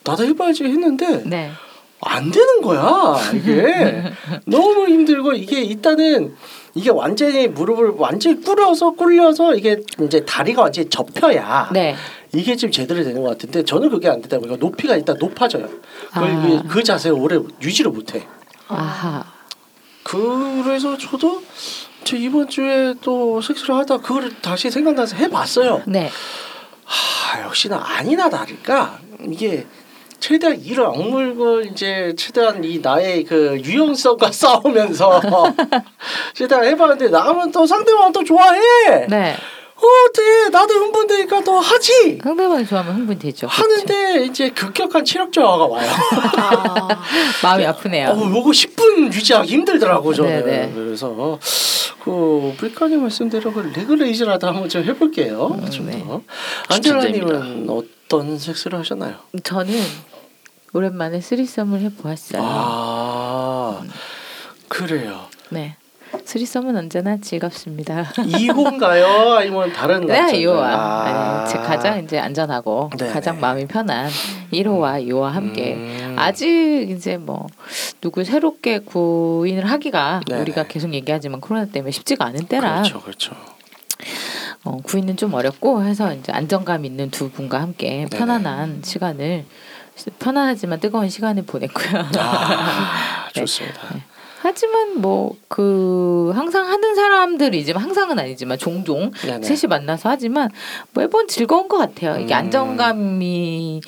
나도 0.04 0.24
해봐야지 0.24 0.64
했는데 0.64 1.22
네. 1.24 1.52
안 2.00 2.30
되는 2.30 2.60
거야 2.62 3.16
이게 3.34 4.04
너무 4.46 4.86
힘들고 4.86 5.32
이게 5.32 5.62
일단은 5.62 6.36
이게 6.74 6.90
완전히 6.90 7.48
무릎을 7.48 7.94
완전히 7.96 8.40
꿇어서 8.40 8.92
꿇려서 8.92 9.54
이게 9.54 9.80
이제 10.02 10.24
다리가 10.24 10.62
완전히 10.62 10.88
접혀야 10.88 11.70
네. 11.72 11.96
이게 12.32 12.54
좀 12.56 12.70
제대로 12.70 13.02
되는 13.02 13.22
것 13.22 13.30
같은데 13.30 13.64
저는 13.64 13.88
그게 13.90 14.08
안 14.08 14.20
되다 14.20 14.38
보니까 14.38 14.56
높이가 14.56 14.94
일단 14.94 15.16
높아져요. 15.18 15.68
아. 16.12 16.24
이게 16.24 16.62
그 16.68 16.82
자세를 16.82 17.18
오래 17.18 17.38
유지를 17.62 17.90
못해. 17.90 18.26
아하. 18.68 19.24
그래서 20.04 20.96
저도 20.96 21.42
저 22.04 22.16
이번 22.16 22.48
주에 22.48 22.94
또 23.02 23.40
섹스를 23.40 23.74
하다 23.76 23.98
그거를 23.98 24.40
다시 24.40 24.70
생각나서 24.70 25.16
해봤어요. 25.16 25.82
네. 25.86 26.10
하, 26.84 27.42
역시나 27.42 27.82
아니나 27.82 28.30
다를까 28.30 29.00
이게 29.26 29.66
최대한 30.20 30.60
이를 30.60 30.84
악물고 30.84 31.62
이제 31.62 32.14
최대한 32.16 32.62
이 32.64 32.80
나의 32.80 33.24
그 33.24 33.60
유연성과 33.64 34.30
싸우면서 34.32 35.20
최대한 36.34 36.64
해봤는데 36.64 37.08
나면 37.08 37.52
또 37.52 37.66
상대방 37.66 38.12
또 38.12 38.24
좋아해. 38.24 39.06
네. 39.08 39.36
어, 40.08 40.10
어때? 40.10 40.48
나도 40.50 40.74
흥분되니까 40.74 41.42
또 41.44 41.58
하지. 41.58 42.18
상대방이 42.22 42.66
좋아하면 42.66 42.96
흥분이 42.96 43.18
되죠. 43.18 43.46
그렇죠. 43.48 43.62
하는데 43.62 44.24
이제 44.24 44.50
급격한 44.50 45.04
체력 45.04 45.32
저하가 45.32 45.66
와요. 45.66 45.88
아, 46.36 46.88
마음이 47.42 47.66
아프네요. 47.66 48.08
어, 48.08 48.16
요거 48.16 48.50
10분 48.50 49.12
유지하기 49.12 49.52
힘들더라고 49.52 50.14
저는. 50.14 50.44
네네. 50.44 50.72
그래서 50.74 51.38
그 52.02 52.54
브리카님 52.56 53.02
말씀대로 53.02 53.52
그 53.52 53.60
leg 53.76 53.94
raise라도 53.94 54.46
한번 54.46 54.68
좀 54.68 54.84
해볼게요. 54.84 55.48
음, 55.48 55.70
좀 55.70 55.86
네. 55.86 56.02
더. 56.04 56.22
안젤라님은 56.68 57.68
어떤 57.68 58.38
섹스를 58.38 58.78
하셨나요? 58.78 59.16
저는 59.42 59.74
오랜만에 60.72 61.20
threesome을 61.20 61.80
해보았어요. 61.80 62.42
아 62.44 63.82
그래요. 64.68 65.26
네. 65.50 65.76
쓰리썸은 66.24 66.76
언제나 66.76 67.16
즐겁습니다. 67.18 68.04
2호인가요? 68.16 69.36
아니면 69.36 69.72
다른 69.72 70.06
네, 70.06 70.20
남자인가요? 70.20 70.56
2호와 70.56 70.62
아. 70.62 71.44
네, 71.46 71.52
제 71.52 71.58
가장 71.58 72.02
이제 72.04 72.18
안전하고 72.18 72.90
네네. 72.96 73.12
가장 73.12 73.40
마음이 73.40 73.66
편한 73.66 74.08
1호와 74.52 75.06
2호와 75.06 75.30
함께 75.30 75.74
음. 75.74 76.16
아직 76.18 76.90
이제 76.90 77.16
뭐 77.16 77.46
누구 78.00 78.24
새롭게 78.24 78.80
구인을 78.80 79.64
하기가 79.70 80.20
네네. 80.26 80.40
우리가 80.42 80.64
계속 80.64 80.92
얘기하지만 80.94 81.40
코로나 81.40 81.66
때문에 81.66 81.90
쉽지가 81.92 82.24
않은 82.26 82.46
때라 82.46 82.74
그렇죠, 82.82 83.00
그렇죠. 83.00 83.34
어, 84.64 84.78
구인은 84.82 85.16
좀 85.16 85.34
어렵고 85.34 85.84
해서 85.84 86.12
이제 86.14 86.32
안정감 86.32 86.84
있는 86.84 87.10
두 87.10 87.30
분과 87.30 87.60
함께 87.60 87.90
네네. 87.90 88.08
편안한 88.10 88.82
시간을 88.84 89.44
편안하지만 90.18 90.78
뜨거운 90.78 91.08
시간을 91.08 91.44
보냈고요. 91.44 92.02
아, 92.18 93.28
네. 93.34 93.40
좋습니다. 93.40 93.80
하지만 94.48 95.00
뭐 95.00 95.36
그 95.48 96.30
항상 96.34 96.66
하는 96.68 96.94
사람들이 96.94 97.64
지만 97.64 97.82
항상은 97.82 98.18
아니지만 98.18 98.58
종종 98.58 99.10
네네. 99.22 99.42
셋이 99.42 99.68
만나서 99.68 100.08
하지만 100.08 100.50
매번 100.94 101.26
즐거운 101.26 101.68
것 101.68 101.78
같아요. 101.78 102.20
이게 102.20 102.32
음. 102.34 102.38
안정감이 102.38 103.80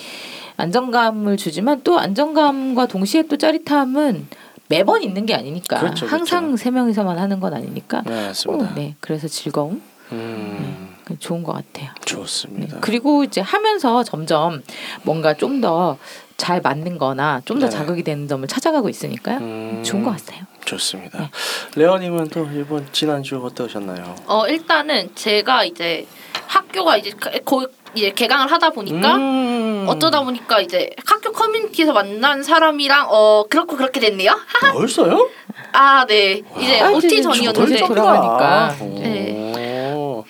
안정감을 0.56 1.36
주지만 1.36 1.82
또 1.84 1.98
안정감과 1.98 2.86
동시에 2.86 3.22
또 3.24 3.36
짜릿함은 3.36 4.26
매번 4.68 5.02
있는 5.02 5.26
게 5.26 5.34
아니니까 5.34 5.78
그렇죠, 5.80 6.06
그렇죠. 6.06 6.16
항상 6.16 6.56
세 6.56 6.70
명이서만 6.70 7.18
하는 7.18 7.40
건 7.40 7.54
아니니까. 7.54 8.02
네, 8.06 8.26
맞습니다. 8.26 8.64
어, 8.64 8.74
네, 8.74 8.96
그래서 9.00 9.28
즐거움 9.28 9.80
음, 10.12 10.88
그 11.04 11.18
좋은 11.18 11.42
것 11.42 11.52
같아요. 11.52 11.90
네. 11.94 12.04
좋습니다. 12.04 12.78
그리고 12.80 13.22
이제 13.24 13.40
하면서 13.40 14.02
점점 14.02 14.62
뭔가 15.04 15.34
좀 15.34 15.60
더 15.60 15.96
잘 16.40 16.62
맞는거나 16.62 17.42
좀더 17.44 17.68
네네. 17.68 17.78
자극이 17.78 18.02
되는 18.02 18.26
점을 18.26 18.48
찾아가고 18.48 18.88
있으니까요. 18.88 19.38
음, 19.40 19.82
좋은 19.84 20.02
것 20.02 20.10
같아요. 20.16 20.46
좋습니다. 20.64 21.18
네. 21.18 21.30
레오님은 21.76 22.28
또 22.28 22.46
이번 22.54 22.86
지난주 22.92 23.36
어떠셨나요? 23.44 24.14
어 24.26 24.46
일단은 24.46 25.10
제가 25.14 25.64
이제 25.64 26.06
학교가 26.46 26.96
이제 26.96 27.10
거 27.44 27.66
이제 27.94 28.10
개강을 28.12 28.50
하다 28.52 28.70
보니까 28.70 29.16
음. 29.16 29.86
어쩌다 29.88 30.22
보니까 30.22 30.60
이제 30.60 30.90
학교 31.06 31.32
커뮤니티에서 31.32 31.92
만난 31.92 32.42
사람이랑 32.42 33.06
어 33.10 33.44
그렇고 33.48 33.76
그렇게 33.76 33.98
됐네요. 34.00 34.32
벌써요? 34.72 35.28
아 35.72 36.04
네 36.06 36.42
이제 36.58 36.80
아, 36.80 36.90
OT 36.90 37.22
전이었는데 37.22 37.76
저도 37.78 37.94
돌아가니까. 37.94 38.74
네. 38.80 39.92
오. 39.94 40.24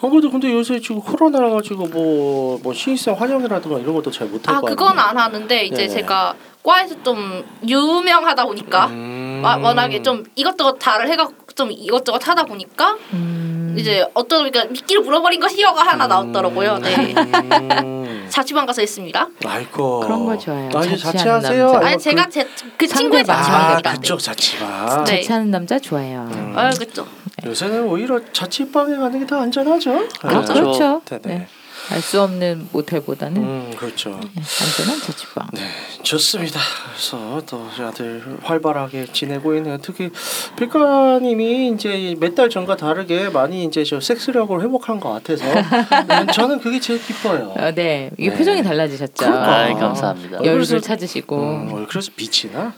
아 0.00 0.08
그래도 0.08 0.30
근데 0.30 0.52
요새 0.52 0.80
지금 0.80 1.00
코로나라 1.00 1.50
가지고 1.50 1.86
뭐, 1.86 2.58
뭐 2.62 2.72
신입생 2.74 3.14
환영이라든가 3.14 3.78
이런 3.78 3.94
것도 3.94 4.10
잘 4.10 4.26
못할 4.26 4.54
아 4.54 4.60
거 4.60 4.66
아니에요? 4.66 4.76
그건 4.76 4.98
안 4.98 5.16
하는데 5.16 5.64
이제 5.64 5.76
네네. 5.76 5.88
제가 5.88 6.34
과에서 6.62 6.94
좀 7.02 7.44
유명하다 7.66 8.44
보니까 8.46 8.86
음. 8.86 9.23
와- 9.44 9.56
워낙에 9.56 10.02
좀 10.02 10.24
이것저것 10.34 10.78
다를 10.78 11.08
해가 11.08 11.28
좀 11.54 11.70
이것저것 11.70 12.26
하다 12.26 12.44
보니까 12.44 12.96
음, 13.12 13.76
이제 13.78 14.04
어떤 14.14 14.50
그러니까 14.50 14.72
미끼를 14.72 15.02
물어버린 15.02 15.40
거 15.40 15.46
히어가 15.48 15.82
하나 15.86 16.06
나왔더라고요. 16.06 16.78
네. 16.78 17.14
음. 17.16 18.26
자취방 18.30 18.66
가서 18.66 18.80
했습니다. 18.80 19.28
아이고. 19.46 20.00
그런 20.00 20.24
거 20.24 20.36
좋아요. 20.38 20.68
아, 20.74 20.80
자취하는 20.82 20.98
자취하세요? 20.98 21.72
남자. 21.72 21.86
아니 21.88 21.98
제가 21.98 22.24
그- 22.24 22.30
제그 22.30 22.86
친구의 22.88 23.24
상대방. 23.24 23.36
자취방 23.36 23.92
아. 23.92 23.96
그쪽 23.96 24.18
자취방. 24.18 25.04
네. 25.04 25.16
자취하는 25.20 25.50
남자 25.50 25.78
좋아요. 25.78 26.28
음. 26.32 26.54
아 26.56 26.70
그렇죠. 26.70 27.06
요새는 27.44 27.84
오히려 27.84 28.20
자취방에 28.32 28.96
가는 28.96 29.20
게 29.20 29.26
더 29.26 29.40
안전하죠. 29.40 30.08
그렇죠. 30.20 30.52
네. 30.54 30.60
그렇죠. 30.60 31.02
네네. 31.06 31.22
네. 31.24 31.48
알 31.90 32.00
수 32.00 32.20
없는 32.22 32.68
모텔보다는 32.72 33.42
음 33.42 33.72
그렇죠. 33.76 34.10
네, 34.10 34.42
안전한 34.62 35.00
자취방. 35.02 35.48
네, 35.52 35.60
좋습니다. 36.02 36.58
그래서 36.92 37.42
또 37.46 37.68
다들 37.76 38.22
활발하게 38.42 39.06
지내고 39.12 39.54
있는 39.54 39.78
특히 39.82 40.10
백가님이 40.56 41.68
이제 41.74 42.14
몇 42.18 42.34
달 42.34 42.48
전과 42.50 42.76
다르게 42.76 43.28
많이 43.28 43.64
이제 43.64 43.84
저 43.84 44.00
섹스력을 44.00 44.60
회복한 44.60 44.98
것 44.98 45.10
같아서 45.12 45.44
음, 45.46 46.26
저는 46.32 46.58
그게 46.60 46.80
제일 46.80 47.00
기뻐요. 47.00 47.54
어, 47.56 47.70
네, 47.72 48.10
이게 48.18 48.30
네. 48.30 48.36
표정이 48.36 48.62
달라지셨죠. 48.64 49.12
그러니까. 49.14 49.54
아이, 49.56 49.74
감사합니다. 49.74 50.38
어, 50.38 50.40
여유를 50.40 50.66
그래서- 50.66 50.80
찾으시고. 50.80 51.36
음, 51.36 51.68
어, 51.72 51.86
그래서 51.88 52.10
빛이나. 52.16 52.74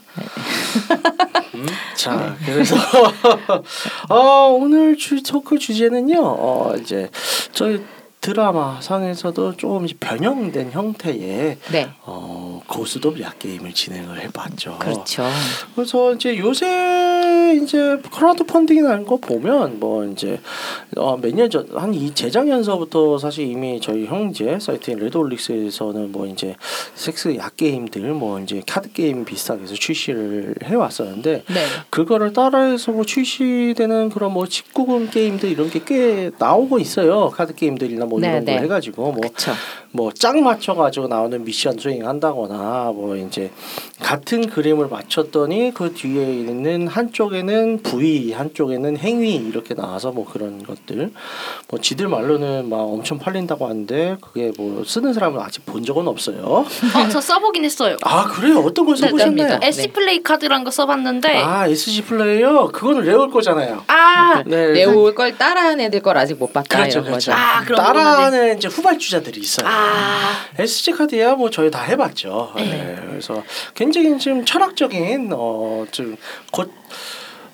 음? 1.55 1.65
자, 1.95 2.35
네. 2.45 2.53
그래서 2.53 2.75
어, 4.09 4.49
오늘 4.59 4.95
주 4.97 5.23
토크 5.23 5.57
주제는요. 5.57 6.19
어, 6.21 6.75
이제 6.79 7.09
저희 7.51 7.81
드라마 8.21 8.81
상에서도 8.81 9.57
조금 9.57 9.85
이제 9.85 9.95
변형된 9.99 10.71
형태의 10.71 11.57
네, 11.71 11.89
어, 12.03 12.61
고스톱 12.67 13.21
야 13.21 13.39
게임을 13.39 13.73
진행을 13.73 14.19
해봤죠. 14.21 14.79
그렇죠. 14.79 15.23
그래서 15.75 16.13
이제 16.13 16.37
요새 16.37 16.65
요새 17.37 17.55
이제 17.63 17.97
크라우드 18.13 18.43
펀딩이라는 18.45 19.05
거 19.05 19.17
보면 19.17 19.79
뭐 19.79 20.03
이제 20.05 20.39
어, 20.97 21.17
몇년 21.17 21.49
전 21.49 21.67
한 21.75 21.93
이 21.93 22.13
재작년서부터 22.13 23.17
사실 23.17 23.47
이미 23.47 23.79
저희 23.79 24.05
형제 24.05 24.57
사이트인 24.59 24.99
레드홀릭스에서는 24.99 26.11
뭐 26.11 26.25
이제 26.27 26.55
섹스 26.95 27.35
약 27.37 27.55
게임들 27.55 28.01
뭐 28.13 28.39
이제 28.39 28.61
카드 28.67 28.91
게임 28.91 29.23
비슷하게 29.25 29.63
해서 29.63 29.73
출시를 29.75 30.55
해 30.63 30.75
왔었는데 30.75 31.43
네. 31.47 31.65
그거를 31.89 32.33
따라해서 32.33 32.91
뭐 32.91 33.03
출시되는 33.05 34.09
그런 34.09 34.33
뭐 34.33 34.43
19금 34.45 35.11
게임들 35.11 35.49
이런 35.49 35.69
게 35.69 35.77
꽤 35.87 36.31
나오고 36.37 36.79
있어요. 36.79 37.29
카드 37.29 37.53
게임들이나 37.55 38.05
뭐 38.05 38.19
네, 38.19 38.27
이런 38.27 38.45
거 38.45 38.51
네. 38.51 38.57
해가지고 38.59 39.03
뭐 39.03 39.21
그렇죠. 39.21 39.51
뭐 39.91 40.11
짝 40.11 40.39
맞춰 40.41 40.73
가지고 40.73 41.07
나오는 41.07 41.43
미션 41.43 41.77
수행 41.77 42.07
한다거나 42.07 42.91
뭐 42.93 43.15
이제 43.15 43.51
같은 43.99 44.47
그림을 44.49 44.87
맞췄더니 44.87 45.73
그 45.73 45.93
뒤에 45.93 46.23
있는 46.23 46.87
한쪽에는 46.87 47.81
부위 47.83 48.31
한쪽에는 48.33 48.97
행위 48.97 49.35
이렇게 49.35 49.73
나와서 49.75 50.11
뭐 50.11 50.25
그런 50.25 50.63
것들 50.63 51.11
뭐 51.69 51.79
지들 51.79 52.07
말로는 52.07 52.69
막 52.69 52.77
엄청 52.77 53.19
팔린다고 53.19 53.65
하는데 53.67 54.17
그게 54.21 54.51
뭐 54.57 54.83
쓰는 54.85 55.13
사람은 55.13 55.39
아직 55.39 55.65
본 55.65 55.83
적은 55.83 56.07
없어요. 56.07 56.43
어, 56.45 56.65
저 57.11 57.21
써보긴 57.21 57.63
했어요. 57.65 57.95
아 58.03 58.25
그래요? 58.25 58.59
어떤 58.59 58.85
걸 58.85 58.95
네, 58.95 59.01
써보셨나요? 59.01 59.59
네. 59.59 59.67
SC 59.67 59.87
플레이 59.89 60.21
카드란 60.23 60.63
거 60.63 60.71
써봤는데 60.71 61.37
아, 61.37 61.61
아 61.61 61.67
SG 61.67 62.03
플레이어 62.03 62.67
그거는 62.71 63.03
레올 63.03 63.29
거잖아요. 63.31 63.83
네, 64.45 64.73
내올 64.73 65.13
걸 65.15 65.37
따라한 65.37 65.79
애들 65.79 66.01
걸 66.01 66.17
아직 66.17 66.37
못 66.37 66.53
봤다 66.53 66.77
그렇죠, 66.77 66.99
이런 66.99 67.05
그렇죠. 67.05 67.31
거죠. 67.31 67.33
아, 67.33 67.63
따라하는 67.63 68.57
이제 68.57 68.67
후발주자들이 68.67 69.39
있어요. 69.39 69.67
아, 69.67 69.76
SG 70.57 70.91
카드야 70.91 71.35
뭐 71.35 71.49
저희 71.49 71.69
다 71.69 71.81
해봤죠. 71.81 72.53
네. 72.55 72.65
네. 72.65 72.95
그래서 73.07 73.43
굉장히 73.75 74.17
좀 74.17 74.43
철학적인 74.45 75.31
어좀 75.31 76.17
곧 76.51 76.71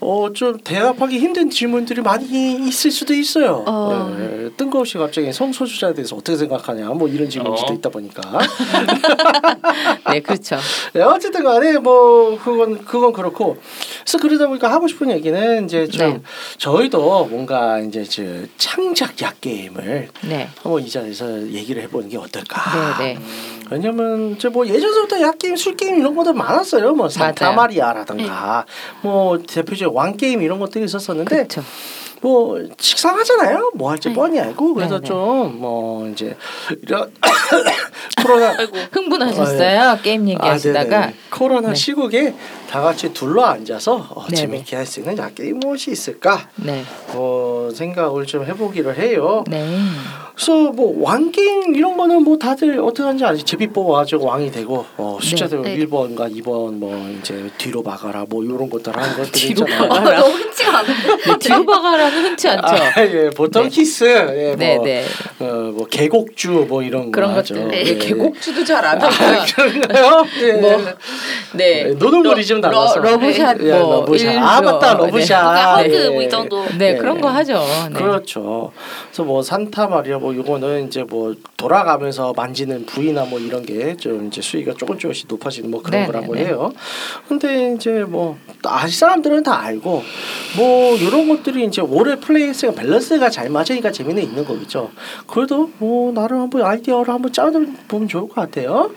어, 0.03 0.33
좀 0.33 0.57
대답하기 0.57 1.17
힘든 1.17 1.49
질문들이 1.49 2.01
많이 2.01 2.55
있을 2.67 2.91
수도 2.91 3.13
있어요. 3.13 3.63
어. 3.65 4.15
네, 4.17 4.49
뜬금없이 4.57 4.97
갑자기 4.97 5.31
성소수자에 5.31 5.93
대해서 5.93 6.15
어떻게 6.15 6.37
생각하냐, 6.37 6.89
뭐 6.89 7.07
이런 7.07 7.29
질문이 7.29 7.61
어. 7.61 7.65
또 7.65 7.73
있다 7.73 7.89
보니까. 7.89 8.21
네, 10.11 10.19
그렇죠. 10.19 10.57
네, 10.93 11.01
어쨌든 11.01 11.43
간에 11.43 11.77
뭐 11.77 12.37
그건 12.43 12.83
그건 12.83 13.13
그렇고 13.13 13.57
그래서 14.01 14.17
그러다 14.17 14.47
보니까 14.47 14.71
하고 14.71 14.87
싶은 14.87 15.09
얘기는 15.09 15.65
이제 15.65 15.87
좀 15.87 16.13
네. 16.13 16.21
저희도 16.57 17.25
뭔가 17.25 17.79
이제 17.79 18.03
저 18.03 18.23
창작 18.57 19.21
약 19.21 19.39
게임을 19.41 20.09
네. 20.21 20.49
한번 20.61 20.83
이 20.83 20.89
자리에서 20.89 21.47
얘기를 21.49 21.81
해보는 21.83 22.09
게 22.09 22.17
어떨까. 22.17 22.97
네, 22.99 23.13
네. 23.13 23.19
왜냐면 23.73 24.33
이제 24.33 24.49
뭐 24.49 24.67
예전부터 24.67 25.19
약 25.21 25.39
게임, 25.39 25.55
술 25.55 25.75
게임 25.75 25.99
이런 25.99 26.15
것들 26.15 26.33
많았어요. 26.33 26.93
뭐 26.93 27.09
산타마리아라든가 27.09 28.65
뭐 29.01 29.39
대표적 29.39 29.95
왕 29.95 30.15
게임 30.15 30.43
이런 30.43 30.59
것들이 30.59 30.85
있었었는데 30.85 31.35
그렇죠. 31.35 31.63
뭐 32.21 32.57
식상하잖아요. 32.79 33.71
뭐 33.73 33.89
할지 33.89 34.09
네. 34.09 34.15
뻔히 34.15 34.39
알고 34.39 34.75
그래서 34.75 34.95
네, 34.95 35.01
네. 35.01 35.07
좀뭐 35.07 36.07
이제 36.09 36.37
이런 36.83 37.11
코로나. 38.21 38.53
흥분하셨어요. 38.91 39.99
게임 40.03 40.29
얘기하시다가 40.29 41.03
아. 41.03 41.11
코로나 41.31 41.69
네. 41.69 41.75
시국에 41.75 42.33
다 42.73 42.81
같이 42.81 43.13
둘러 43.13 43.43
앉아서 43.43 44.07
어, 44.15 44.25
네네. 44.25 44.35
재밌게 44.35 44.75
할 44.75 44.87
수 44.87 44.99
있는 44.99 45.15
야 45.19 45.35
게임 45.35 45.59
무엇이 45.59 45.91
있을까? 45.91 46.49
네. 46.55 46.83
뭐 47.13 47.69
생각을 47.69 48.25
좀 48.25 48.43
해보기로 48.45 48.95
해요. 48.95 49.43
네. 49.47 49.77
그래서 50.33 50.71
뭐 50.71 50.91
왕 51.03 51.31
게임 51.31 51.75
이런 51.75 51.95
거는 51.95 52.23
뭐 52.23 52.35
다들 52.39 52.79
어떻게 52.79 53.03
하는지 53.03 53.23
알지? 53.23 53.43
제비 53.43 53.67
뽑아가지고 53.67 54.25
왕이 54.25 54.51
되고 54.51 54.85
어, 54.97 55.19
숫자대로 55.21 55.61
네. 55.61 55.77
1번과 55.77 56.35
2번 56.41 56.73
뭐 56.79 57.15
이제 57.19 57.47
뒤로 57.59 57.83
박아라 57.83 58.25
뭐 58.27 58.43
이런 58.43 58.67
것들 58.71 58.95
하는 58.97 59.17
것들 59.17 59.31
뒤로 59.31 59.67
있잖아요. 59.67 59.89
박아라. 59.89 60.17
아, 60.17 60.21
너무 60.21 60.33
흔치가 60.35 60.79
않은데. 60.79 61.15
네, 61.25 61.37
뒤로 61.39 61.65
박아라는 61.67 62.23
흔치 62.25 62.49
않죠. 62.49 62.65
아, 62.83 63.01
예, 63.05 63.29
보통 63.35 63.63
네. 63.63 63.69
키스, 63.69 64.03
예, 64.05 64.55
네, 64.57 64.75
뭐, 64.77 64.85
네. 64.85 65.05
어, 65.39 65.45
뭐 65.75 65.85
계곡주 65.85 66.65
뭐 66.67 66.81
이런 66.81 67.11
그런 67.11 67.31
거 67.33 67.37
하죠. 67.37 67.53
것들. 67.53 67.67
네. 67.69 67.83
네. 67.83 67.97
계곡주도 67.99 68.63
잘안 68.65 68.99
아, 68.99 69.07
하고요. 69.07 69.43
그런가요? 69.55 70.25
예. 70.41 70.53
뭐 70.53 70.83
네. 71.53 71.93
물이 71.93 72.43
좀 72.45 72.62
달라서. 72.71 72.99
러, 72.99 73.11
러브샷 73.11 73.61
예, 73.61 73.79
뭐 73.79 73.99
러브샷. 74.01 74.35
아. 74.37 74.61
맞다 74.61 74.97
네. 74.97 75.05
러브샷. 75.05 75.27
그러니까 75.41 75.77
hug 75.77 75.93
예. 75.93 76.09
뭐이 76.09 76.29
정도. 76.29 76.63
네, 76.77 76.77
네. 76.93 76.97
그런 76.97 77.21
거 77.21 77.29
하죠. 77.29 77.63
네. 77.91 77.93
그렇죠. 77.99 78.71
그래서 79.07 79.23
뭐 79.23 79.41
산타 79.41 79.87
마리아 79.87 80.17
뭐 80.17 80.33
이거는 80.33 80.87
이제 80.87 81.03
뭐 81.03 81.33
돌아가면서 81.57 82.33
만지는 82.35 82.85
부위나 82.85 83.25
뭐 83.25 83.39
이런 83.39 83.65
게 83.65 83.95
좀 84.03 84.27
이제 84.27 84.41
수위가 84.41 84.73
조금 84.77 84.97
조금씩 84.97 85.27
높아지는 85.29 85.69
뭐 85.71 85.81
그런 85.81 86.01
네, 86.01 86.07
거라고 86.07 86.35
네, 86.35 86.41
네. 86.41 86.47
해요. 86.47 86.71
근데 87.27 87.73
이제 87.75 88.03
뭐 88.07 88.37
아실 88.63 88.97
사람들은 88.97 89.43
다 89.43 89.59
알고 89.61 90.03
뭐 90.57 90.95
이런 90.97 91.27
것들이 91.27 91.65
이제 91.65 91.81
올해 91.81 92.15
플레이스가 92.19 92.73
밸런스가 92.73 93.29
잘 93.29 93.49
맞으니까 93.49 93.91
재미는 93.91 94.23
있는 94.23 94.45
거겠죠. 94.45 94.91
그래도 95.27 95.69
뭐 95.77 96.11
나름 96.11 96.41
한번 96.41 96.63
아이디어를 96.63 97.13
한번 97.13 97.31
짜보면 97.31 98.07
좋을 98.07 98.27
것 98.29 98.35
같아요. 98.35 98.91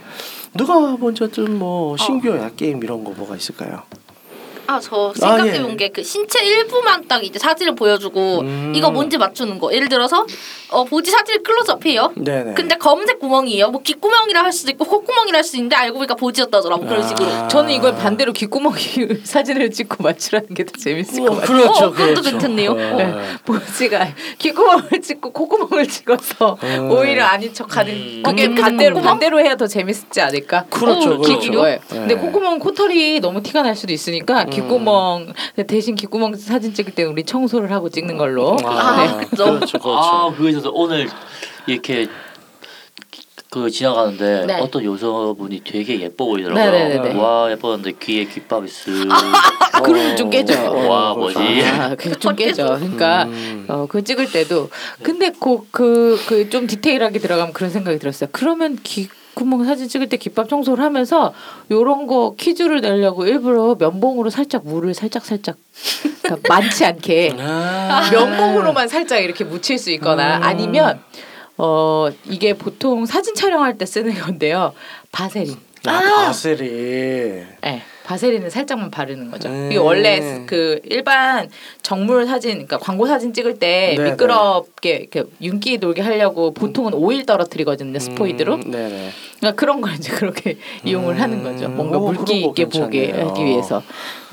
누가 0.56 0.96
먼저 0.96 1.28
좀 1.28 1.58
뭐 1.58 1.96
신규 1.96 2.28
야 2.36 2.56
게임 2.56 2.82
이런 2.82 3.02
거 3.04 3.10
뭐가 3.12 3.36
있을까요? 3.36 3.82
아, 4.66 4.78
저 4.80 5.12
아, 5.22 5.36
생각해본 5.36 5.72
예. 5.72 5.76
게 5.76 5.87
그 5.87 6.02
신체 6.02 6.44
일부만 6.44 7.08
딱 7.08 7.24
이제 7.24 7.38
사진을 7.38 7.74
보여주고 7.74 8.40
음. 8.40 8.72
이거 8.74 8.90
뭔지 8.90 9.16
맞추는 9.18 9.58
거. 9.58 9.72
예를 9.72 9.88
들어서 9.88 10.26
어 10.70 10.84
보지 10.84 11.10
사진을 11.10 11.42
클로즈업해요. 11.42 12.12
네네. 12.16 12.54
근데 12.54 12.76
검은색 12.76 13.18
구멍이에요. 13.18 13.70
뭐 13.70 13.80
귓구멍이라 13.82 14.42
할 14.44 14.52
수도 14.52 14.70
있고 14.72 14.84
콧구멍이라 14.84 15.38
할 15.38 15.44
수도 15.44 15.56
있는데 15.58 15.76
알고 15.76 15.98
보니까 15.98 16.14
보지였다더라고 16.14 16.84
그런 16.86 17.02
아. 17.02 17.06
식으로. 17.08 17.48
저는 17.48 17.70
이걸 17.70 17.96
반대로 17.96 18.32
귓구멍 18.32 18.74
사진을 19.24 19.70
찍고 19.70 20.02
맞추라는 20.02 20.48
게 20.54 20.66
더 20.66 20.72
재밌을 20.78 21.24
것 21.24 21.32
어, 21.32 21.36
같아요. 21.36 21.46
그렇죠, 21.58 21.84
어, 21.86 21.90
그것도 21.92 22.06
그렇죠. 22.20 22.30
괜찮네요. 22.30 22.70
어, 22.72 22.74
네. 22.74 23.14
보지가 23.44 24.08
귓구멍을 24.38 25.00
찍고 25.00 25.30
콧구멍을 25.32 25.86
찍어서 25.86 26.58
음. 26.62 26.90
오히려 26.90 27.24
아닌 27.24 27.54
척하는 27.54 27.92
음. 27.92 28.22
그게 28.24 28.46
음. 28.46 28.54
반대로? 28.56 29.00
반대로 29.00 29.40
해야 29.40 29.56
더 29.56 29.66
재밌지 29.66 30.20
않을까? 30.20 30.64
그렇죠, 30.70 31.14
어, 31.14 31.18
그렇죠. 31.18 31.38
귓구멍. 31.38 31.78
근데 31.88 32.14
네. 32.14 32.20
콧구멍 32.20 32.58
코털이 32.58 33.20
너무 33.20 33.42
티가 33.42 33.62
날 33.62 33.76
수도 33.76 33.92
있으니까 33.92 34.42
음. 34.42 34.50
귓구멍 34.56 35.32
대신 35.66 35.94
귓구멍 35.94 36.34
사진 36.36 36.74
찍을 36.74 36.94
때 36.94 37.04
우리 37.04 37.24
청소를 37.24 37.70
하고 37.70 37.88
찍는 37.88 38.16
걸로. 38.16 38.56
아, 38.64 38.96
네. 38.96 39.26
그렇죠, 39.26 39.54
그렇죠. 39.54 39.78
아 39.82 40.30
그거 40.30 40.48
있어서 40.48 40.70
오늘 40.72 41.08
이렇게 41.66 42.08
그 43.50 43.70
지나가는데 43.70 44.44
네. 44.46 44.60
어떤 44.60 44.84
여성분이 44.84 45.62
되게 45.64 46.00
예뻐 46.00 46.26
보이더라고요. 46.26 46.64
네네네네. 46.64 47.18
와 47.18 47.50
예뻤는데 47.52 47.92
귀에 48.00 48.24
귓밥이 48.24 48.66
쓱. 48.66 49.08
아, 49.72 49.80
그러면 49.80 50.16
좀 50.16 50.30
깨져. 50.30 50.70
와, 50.70 51.14
뭐지? 51.14 51.38
아, 51.64 51.94
그게 51.94 52.14
좀 52.16 52.34
깨져. 52.34 52.66
그러니까 52.76 53.24
음. 53.24 53.64
어, 53.68 53.86
그 53.88 54.02
찍을 54.02 54.30
때도 54.30 54.68
근데 55.02 55.30
그그그 55.30 56.50
좀 56.50 56.66
디테일하게 56.66 57.18
들어가면 57.18 57.52
그런 57.52 57.70
생각이 57.70 57.98
들었어요. 57.98 58.28
그러면 58.32 58.78
귀 58.82 59.08
구멍 59.36 59.66
사진 59.66 59.86
찍을 59.86 60.08
때 60.08 60.16
귓밥 60.16 60.48
청소를 60.48 60.82
하면서 60.82 61.34
요런 61.70 62.06
거 62.06 62.34
퀴즈를 62.38 62.80
내려고 62.80 63.26
일부러 63.26 63.76
면봉으로 63.78 64.30
살짝 64.30 64.66
물을 64.66 64.94
살짝 64.94 65.26
살짝 65.26 65.56
그러니까 66.22 66.48
많지 66.48 66.86
않게 66.86 67.36
아. 67.38 68.08
면봉으로만 68.10 68.88
살짝 68.88 69.22
이렇게 69.22 69.44
묻힐 69.44 69.78
수 69.78 69.90
있거나 69.92 70.38
음. 70.38 70.42
아니면 70.42 71.00
어 71.58 72.08
이게 72.24 72.54
보통 72.54 73.04
사진 73.04 73.34
촬영할 73.34 73.76
때 73.76 73.84
쓰는 73.84 74.14
건데요. 74.14 74.72
바세린. 75.12 75.54
아, 75.86 76.00
바셀이. 76.26 76.66
네, 77.60 77.82
바세린을 78.06 78.50
살짝만 78.52 78.92
바르는 78.92 79.32
거죠. 79.32 79.48
음. 79.48 79.68
이게 79.70 79.78
원래 79.78 80.44
그 80.46 80.80
일반 80.84 81.50
정물 81.82 82.26
사진, 82.26 82.52
그러니까 82.52 82.78
광고 82.78 83.06
사진 83.06 83.32
찍을 83.32 83.58
때 83.58 83.94
네네. 83.96 84.10
미끄럽게 84.12 84.90
이렇게 84.90 85.24
윤기 85.42 85.78
돌게 85.78 86.02
하려고 86.02 86.54
보통은 86.54 86.94
오일 86.94 87.26
떨어뜨리거든요, 87.26 87.98
스포이드로. 87.98 88.54
음, 88.54 88.70
네네. 88.70 89.10
그러니까 89.40 89.60
그런 89.60 89.80
걸 89.80 89.94
이제 89.94 90.12
그렇게 90.12 90.56
이용을 90.84 91.20
하는 91.20 91.42
거죠. 91.42 91.68
뭔가 91.68 91.98
오, 91.98 92.12
물기 92.12 92.42
있게 92.42 92.66
보게. 92.66 93.10
하기 93.10 93.44
위해서 93.44 93.82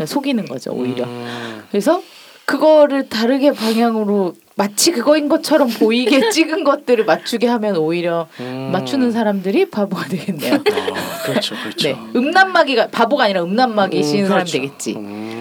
속이는 0.05 0.45
거죠, 0.45 0.71
오히려. 0.71 1.05
음. 1.05 1.63
그래서 1.71 2.01
그거를 2.45 3.09
다르게 3.09 3.53
방향으로 3.53 4.35
마치 4.55 4.91
그거인 4.91 5.29
것처럼 5.29 5.67
보이게 5.69 6.29
찍은 6.31 6.63
것들을 6.63 7.05
맞추게 7.05 7.47
하면 7.47 7.77
오히려 7.77 8.27
음. 8.39 8.69
맞추는 8.71 9.11
사람들이 9.11 9.69
바보가 9.69 10.05
되겠네요. 10.09 10.55
아, 10.55 11.23
그렇죠, 11.25 11.55
그렇죠. 11.55 11.87
네, 11.87 11.95
음란마귀가 12.15 12.87
바보가 12.87 13.25
아니라 13.25 13.43
음란마귀 13.43 13.97
음, 13.97 14.03
씌는 14.03 14.27
사람 14.27 14.43
그렇죠. 14.43 14.51
되겠지. 14.53 14.95
음. 14.95 15.32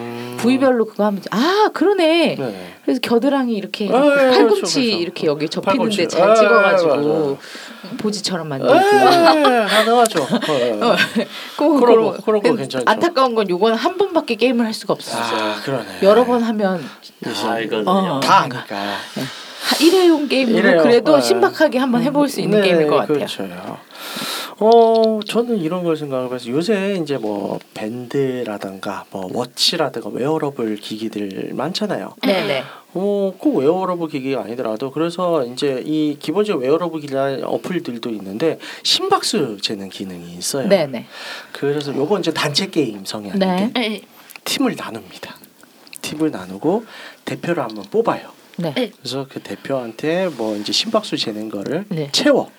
부위별로 0.43 0.85
그거 0.87 1.05
하면 1.05 1.23
아 1.31 1.71
그러네. 1.73 2.37
네. 2.39 2.75
그래서 2.85 3.01
겨드랑이 3.01 3.55
이렇게 3.55 3.89
아, 3.93 3.97
예, 4.05 4.31
팔꿈치 4.31 4.45
그렇죠, 4.45 4.61
그렇죠. 4.63 4.81
이렇게 4.81 5.27
여기 5.27 5.49
접히는데. 5.49 6.09
잘 6.09 6.31
아, 6.31 6.35
찍어가지고 6.35 6.89
맞아요. 6.97 7.39
보지처럼 7.99 8.47
에 8.47 8.49
만들고. 8.59 8.73
가능하죠. 9.69 10.23
어, 10.23 10.27
어, 10.93 10.97
그거 11.57 12.17
그런 12.25 12.41
거 12.41 12.55
괜찮죠. 12.55 12.81
안타까운 12.87 13.35
건 13.35 13.49
요건 13.51 13.75
한 13.75 13.97
번밖에 13.97 14.35
게임을 14.35 14.65
할 14.67 14.75
수가 14.75 14.95
없어요. 14.95 15.23
아, 15.23 15.61
그러네. 15.65 15.99
여러 16.03 16.25
번 16.25 16.43
하면 16.43 16.85
다 17.25 17.53
알거든요. 17.53 17.91
어. 17.91 18.21
다 18.21 18.41
아니까. 18.43 18.75
하- 18.75 19.77
일회용 19.81 20.27
게임으로 20.27 20.59
일회용, 20.59 20.83
그래도 20.83 21.17
네. 21.17 21.23
신박하게 21.23 21.79
한번 21.79 22.03
해볼 22.03 22.29
수 22.29 22.41
있는 22.41 22.61
네, 22.61 22.69
게임일 22.69 22.89
것 22.89 22.97
같아요. 22.97 23.15
그렇죠. 23.19 23.47
어 24.65 25.19
저는 25.27 25.59
이런 25.59 25.83
걸 25.83 25.97
생각해서 25.97 26.49
요새 26.51 26.97
이제 27.03 27.19
뭐 27.19 27.59
밴드라든가 27.75 29.05
뭐 29.11 29.29
watch라든가 29.33 30.09
wearable 30.09 30.77
기기들 30.77 31.51
많잖아요. 31.55 32.15
네네. 32.23 32.63
어 32.95 33.33
꼭 33.39 33.57
웨어러블 33.57 34.09
기기가 34.09 34.43
아니더라도 34.43 34.93
그래서 34.93 35.45
이제 35.45 35.83
이 35.85 36.17
기본적인 36.21 36.63
웨어러블 36.63 37.01
기기나 37.01 37.39
어플들도 37.43 38.09
있는데 38.11 38.59
심박수 38.85 39.59
재는 39.63 39.89
기능이 39.89 40.35
있어요. 40.35 40.69
네네. 40.69 41.07
그래서 41.53 41.93
요거 41.93 42.21
이제 42.21 42.33
단체 42.33 42.69
게임 42.69 43.05
성향인데 43.05 43.47
네. 43.47 43.71
네. 43.75 44.01
팀을 44.45 44.77
나눕니다. 44.77 45.37
팀을 46.03 46.31
나누고 46.31 46.85
대표를 47.25 47.65
한번 47.65 47.85
뽑아요. 47.91 48.31
네. 48.59 48.75
네. 48.75 48.93
그래서 48.97 49.27
그 49.29 49.41
대표한테 49.41 50.29
뭐 50.29 50.57
이제 50.57 50.71
심박수 50.71 51.17
재는 51.17 51.49
거를 51.49 51.85
네. 51.89 52.11
채워 52.13 52.51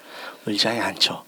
의자에 0.46 0.80
앉혀. 0.80 1.24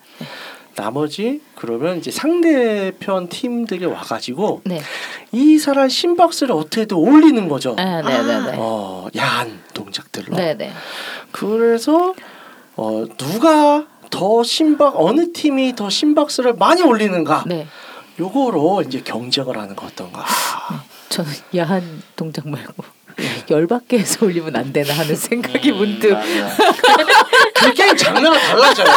나머지 0.75 1.41
그러면 1.55 1.97
이제 1.97 2.11
상대편 2.11 3.29
팀들이 3.29 3.85
와가지고 3.85 4.61
네. 4.65 4.81
이 5.31 5.57
사람 5.57 5.89
심박수를 5.89 6.53
어떻게든 6.53 6.97
올리는 6.97 7.47
거죠. 7.47 7.75
아, 7.79 8.01
네네네. 8.01 8.55
어 8.57 9.07
야한 9.15 9.61
동작들로. 9.73 10.35
네네. 10.35 10.71
그래서 11.31 12.13
어 12.75 13.05
누가 13.17 13.87
더 14.09 14.43
심박 14.43 14.95
어느 14.97 15.31
팀이 15.31 15.75
더 15.75 15.89
심박수를 15.89 16.53
많이 16.55 16.81
올리는가 16.81 17.43
네. 17.47 17.67
요거로 18.19 18.83
이제 18.85 19.01
경쟁을 19.01 19.57
하는 19.57 19.75
거 19.75 19.87
어떤가. 19.87 20.25
저는 21.09 21.31
야한 21.55 22.01
동작 22.15 22.47
말고 22.47 22.83
열받게 23.49 23.99
해서 23.99 24.25
올리면 24.25 24.55
안 24.55 24.73
되나 24.73 24.93
하는 24.93 25.15
생각이 25.15 25.71
음, 25.71 25.77
문득. 25.77 26.15
그 27.53 27.73
게임 27.73 27.95
장르가 27.95 28.37
달라져요. 28.37 28.87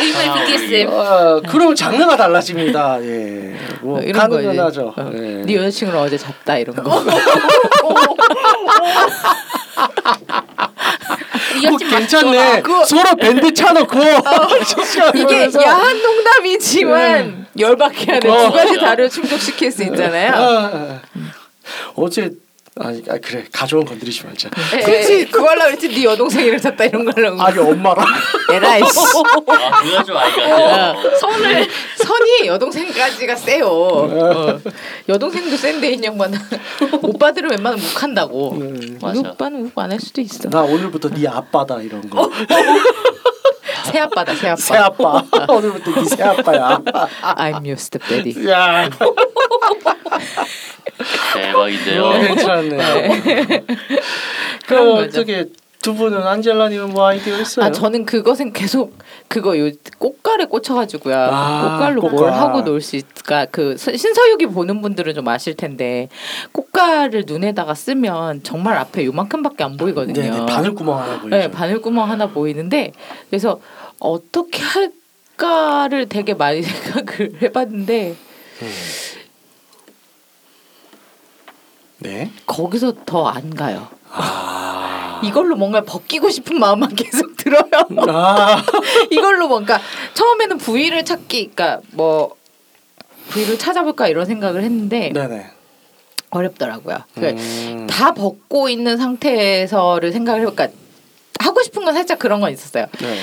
의외 0.00 0.46
BDSM. 0.46 0.88
어, 0.88 1.42
그럼 1.48 1.74
장르가 1.74 2.16
달라집니다. 2.16 3.02
예. 3.02 3.54
뭐 3.80 3.98
어, 3.98 4.02
이런 4.02 4.28
거 4.28 4.40
이제. 4.40 4.60
어, 4.60 4.94
예. 5.14 5.42
네 5.44 5.56
여자친구를 5.56 6.00
어제 6.00 6.16
잡다 6.16 6.56
이런 6.58 6.76
거. 6.76 7.04
그거 11.54 11.76
괜찮네. 11.76 12.62
서로 12.86 13.16
밴드 13.16 13.52
차놓고 13.54 13.98
이게 15.14 15.48
야한 15.64 16.02
농담이지만 16.02 17.46
열받게 17.58 18.12
하는 18.12 18.30
어. 18.30 18.46
두 18.46 18.52
가지 18.52 18.78
다를 18.78 19.08
충족시킬 19.08 19.70
수 19.70 19.84
있잖아요. 19.84 20.32
아, 20.34 21.00
어제 21.94 22.30
아, 22.80 22.88
아 23.08 23.18
그래 23.22 23.44
가족은 23.52 23.84
건드리지 23.84 24.24
말자. 24.26 24.50
그렇지 24.50 25.26
그거 25.26 25.48
하려고 25.50 25.66
그랬지 25.76 25.88
네 25.90 26.04
여동생이랑 26.04 26.58
잤다 26.60 26.84
이런 26.86 27.04
거 27.04 27.12
하려고 27.14 27.40
아니 27.40 27.58
엄마랑 27.60 28.04
에라이 28.52 28.82
씨 28.82 28.98
아 28.98 29.80
그거 29.80 30.04
좀것 30.04 30.14
같아요. 30.16 31.16
선을 31.20 31.68
선이 31.98 32.46
여동생까지가 32.48 33.36
세요 33.36 33.66
어. 33.68 34.60
여동생도 35.08 35.56
센데 35.56 35.92
인형만 35.92 36.34
오빠들은 37.02 37.50
웬만하면 37.50 37.84
욱한다고 37.84 38.52
음. 38.54 38.98
우리. 39.00 39.18
오빠는 39.20 39.66
욱 39.66 39.78
안 39.78 39.92
할 39.92 40.00
수도 40.00 40.20
있어 40.20 40.48
나 40.50 40.62
오늘부터 40.62 41.10
네 41.10 41.28
아빠다 41.28 41.80
이런 41.80 42.08
거. 42.10 42.28
새 43.92 43.98
아빠다 44.00 44.34
새 44.34 44.48
아빠 44.48 44.56
새 44.60 44.76
아빠. 44.76 45.22
오늘부터 45.48 45.92
네새 46.00 46.22
아빠야. 46.22 46.80
I'm 47.36 47.62
your 47.64 47.74
stepdaddy 47.74 48.48
야, 48.50 48.88
대박인데요. 51.34 52.04
어, 52.04 52.12
괜찮네. 52.20 52.76
그 53.66 54.66
그런 54.66 54.94
거죠. 54.96 55.20
어떻게 55.20 55.46
두 55.82 55.94
분은 55.94 56.26
안젤라님은 56.26 56.90
뭐 56.90 57.06
아이디어 57.06 57.38
있어요? 57.40 57.66
아 57.66 57.70
저는 57.70 58.06
그것은 58.06 58.52
계속 58.54 58.96
그거 59.28 59.58
요 59.58 59.70
꽃갈에 59.98 60.46
꽂혀가지고요. 60.46 61.14
아, 61.14 61.62
꽃갈로 61.78 62.00
뭘 62.00 62.12
꽃갈. 62.14 62.32
하고 62.32 62.62
놀 62.62 62.80
수 62.80 62.96
있을까? 62.96 63.44
그 63.50 63.76
서- 63.76 63.94
신서유기 63.94 64.46
보는 64.46 64.80
분들은 64.80 65.14
좀 65.14 65.28
아실 65.28 65.54
텐데 65.56 66.08
꽃갈을 66.52 67.24
눈에다가 67.26 67.74
쓰면 67.74 68.44
정말 68.44 68.78
앞에 68.78 69.04
요만큼밖에 69.04 69.62
안 69.64 69.76
보이거든요. 69.76 70.14
네네 70.22 70.46
바늘구멍 70.46 70.98
하나 70.98 71.20
보이죠. 71.20 71.36
네, 71.36 71.50
바늘구멍 71.50 72.10
하나 72.10 72.26
보이는데 72.28 72.92
그래서 73.28 73.60
어떻게 73.98 74.62
할까를 74.62 76.08
되게 76.08 76.32
많이 76.32 76.62
생각을 76.64 77.42
해봤는데 77.42 78.14
음. 78.62 78.68
네. 82.04 82.30
거기서 82.46 82.94
더 83.06 83.28
안 83.28 83.54
가요. 83.54 83.88
아. 84.10 85.20
이걸로 85.24 85.56
뭔가 85.56 85.80
벗기고 85.82 86.28
싶은 86.30 86.58
마음만 86.60 86.94
계속 86.94 87.36
들어요. 87.36 87.62
아. 88.08 88.62
이걸로 89.10 89.48
뭔가 89.48 89.80
처음에는 90.12 90.58
부위를 90.58 91.04
찾기, 91.04 91.50
그러니까 91.54 91.80
뭐 91.92 92.36
부위를 93.30 93.58
찾아볼까 93.58 94.08
이런 94.08 94.26
생각을 94.26 94.62
했는데 94.62 95.10
네네. 95.12 95.46
어렵더라고요. 96.30 96.98
그 97.14 97.20
음. 97.28 97.86
다 97.88 98.12
벗고 98.12 98.68
있는 98.68 98.98
상태에서를 98.98 100.12
생각을 100.12 100.42
해볼까 100.42 100.68
하고 101.40 101.62
싶은 101.62 101.84
건 101.84 101.94
살짝 101.94 102.18
그런 102.18 102.40
건 102.40 102.52
있었어요. 102.52 102.86
네. 103.00 103.18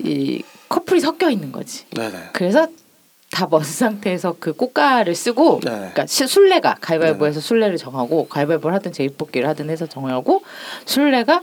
이 0.00 0.42
커플이 0.68 1.00
섞여 1.00 1.30
있는 1.30 1.52
거지. 1.52 1.84
네네. 1.90 2.30
그래서 2.32 2.66
다 3.30 3.46
벗은 3.46 3.64
상태에서 4.00 4.36
그 4.40 4.52
꽃가를 4.52 5.14
쓰고, 5.14 5.60
네. 5.64 5.70
그러니까 5.70 6.06
시- 6.06 6.26
술래가 6.26 6.76
가위바위보해서 6.80 7.40
술래를 7.40 7.76
정하고 7.76 8.26
가위바위보를 8.28 8.74
하든 8.76 8.92
제비뽑기를 8.92 9.48
하든 9.50 9.70
해서 9.70 9.86
정하고 9.86 10.42
술래가 10.84 11.42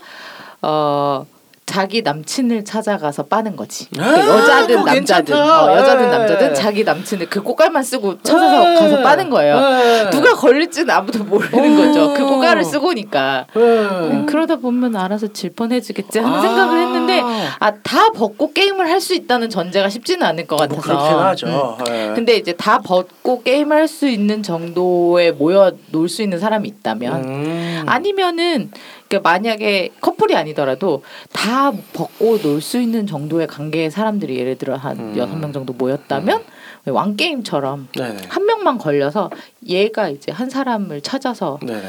어. 0.61 1.25
자기 1.69 2.01
남친을 2.01 2.63
찾아가서 2.63 3.23
빠는 3.23 3.57
거지. 3.57 3.89
그 3.93 4.01
아, 4.01 4.17
여자든 4.17 4.85
남자든. 4.85 5.35
어, 5.35 5.75
여자든 5.75 6.05
예. 6.05 6.09
남자든 6.11 6.53
자기 6.55 6.85
남친을 6.85 7.29
그 7.29 7.43
꽃갈만 7.43 7.83
쓰고 7.83 8.21
찾아서 8.23 8.71
예. 8.71 8.79
가서 8.79 9.03
빠는 9.03 9.29
거예요. 9.29 9.57
예. 9.57 10.09
누가 10.09 10.33
걸릴지는 10.33 10.89
아무도 10.89 11.25
모르는 11.25 11.73
어. 11.73 11.85
거죠. 11.87 12.13
그 12.13 12.25
꽃갈을 12.25 12.63
쓰고 12.63 12.93
니까. 12.93 13.47
예. 13.57 13.59
음, 13.59 14.25
그러다 14.27 14.55
보면 14.55 14.95
알아서 14.95 15.27
질펀해지겠지 15.27 16.19
하는 16.19 16.37
아. 16.37 16.41
생각을 16.41 16.79
했는데 16.79 17.06
아 17.21 17.71
다 17.83 18.09
벗고 18.11 18.51
게임을 18.53 18.89
할 18.89 18.97
수 19.01 19.13
있다는 19.13 19.49
전제가 19.49 19.89
쉽지는 19.89 20.25
않을 20.25 20.47
것 20.47 20.55
같아서. 20.57 20.75
뭐 20.75 20.81
그렇긴 20.81 21.17
하죠. 21.19 21.77
음. 21.79 21.85
예. 21.93 22.11
근데 22.15 22.35
이제 22.35 22.53
다 22.53 22.79
벗고 22.79 23.43
게임을 23.43 23.75
할수 23.77 24.07
있는 24.07 24.41
정도에 24.43 25.31
모여 25.31 25.71
놀 25.91 26.09
수 26.09 26.21
있는 26.23 26.39
사람이 26.39 26.67
있다면 26.67 27.23
음. 27.23 27.83
아니면은 27.85 28.71
그 29.09 29.17
만약에 29.17 29.89
커플이 30.01 30.35
아니더라도 30.35 31.03
다 31.31 31.71
벗고 31.93 32.39
놀 32.41 32.61
수 32.61 32.79
있는 32.79 33.05
정도의 33.07 33.47
관계의 33.47 33.91
사람들이 33.91 34.37
예를 34.37 34.57
들어 34.57 34.75
한 34.75 34.97
음. 34.99 35.13
여섯 35.17 35.35
명 35.37 35.53
정도 35.53 35.73
모였다면 35.73 36.43
왕 36.87 37.15
게임처럼 37.15 37.89
네네. 37.95 38.17
한 38.29 38.45
명만 38.45 38.77
걸려서 38.77 39.29
얘가 39.67 40.09
이제 40.09 40.31
한 40.31 40.49
사람을 40.49 41.01
찾아서 41.01 41.59
네네. 41.61 41.81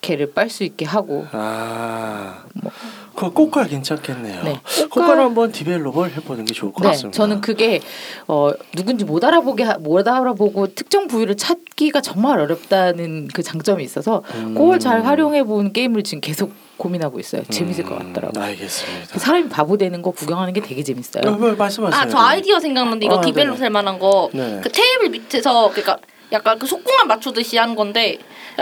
걔를 0.00 0.32
빨 0.32 0.48
수 0.50 0.64
있게 0.64 0.84
하고 0.86 1.26
아. 1.32 2.44
뭐. 2.54 2.70
그 3.14 3.30
고깔 3.32 3.68
괜찮겠네요. 3.68 4.42
네. 4.44 4.60
고깔 4.90 5.16
고깔- 5.16 5.18
한번 5.18 5.52
develop을 5.52 6.12
해보는 6.16 6.46
게 6.46 6.54
좋을 6.54 6.72
것 6.72 6.82
네, 6.82 6.88
같습니다. 6.88 7.16
저는 7.16 7.40
그게 7.42 7.80
어 8.26 8.50
누군지 8.74 9.04
못 9.04 9.22
알아보게 9.22 9.62
하- 9.64 9.76
못 9.78 10.08
알아보고 10.08 10.74
특정 10.74 11.06
부위를 11.06 11.36
찾기가 11.36 12.00
정말 12.00 12.38
어렵다는 12.40 13.28
그 13.34 13.42
장점이 13.42 13.84
있어서 13.84 14.22
음. 14.36 14.54
그걸 14.54 14.78
잘 14.80 15.04
활용해 15.04 15.44
본 15.44 15.72
게임을 15.74 16.02
지금 16.02 16.20
계속 16.22 16.52
고민하고 16.78 17.20
있어요. 17.20 17.42
재밌을 17.50 17.84
것 17.84 18.00
음, 18.00 18.14
같더라고요. 18.14 18.42
알겠습니다. 18.42 19.18
사람이 19.18 19.50
바보 19.50 19.76
되는 19.76 20.00
거 20.00 20.12
구경하는 20.12 20.54
게 20.54 20.62
되게 20.62 20.80
어, 20.80 20.84
재밌어요. 20.84 21.36
뭐 21.36 21.52
말씀하세요. 21.54 22.00
아 22.00 22.06
저 22.08 22.16
아이디어 22.16 22.58
생각났는데 22.58 23.04
이거 23.04 23.18
아, 23.18 23.20
develop. 23.20 23.60
할 23.60 23.68
만한 23.68 23.98
거그 23.98 24.34
네. 24.36 24.60
테이블 24.72 25.10
밑에서 25.10 25.68
그러니까 25.70 25.98
약간 26.32 26.58
그 26.58 26.66
속공만 26.66 27.08
맞추듯이 27.08 27.56
하는 27.56 27.74
건데 27.74 28.18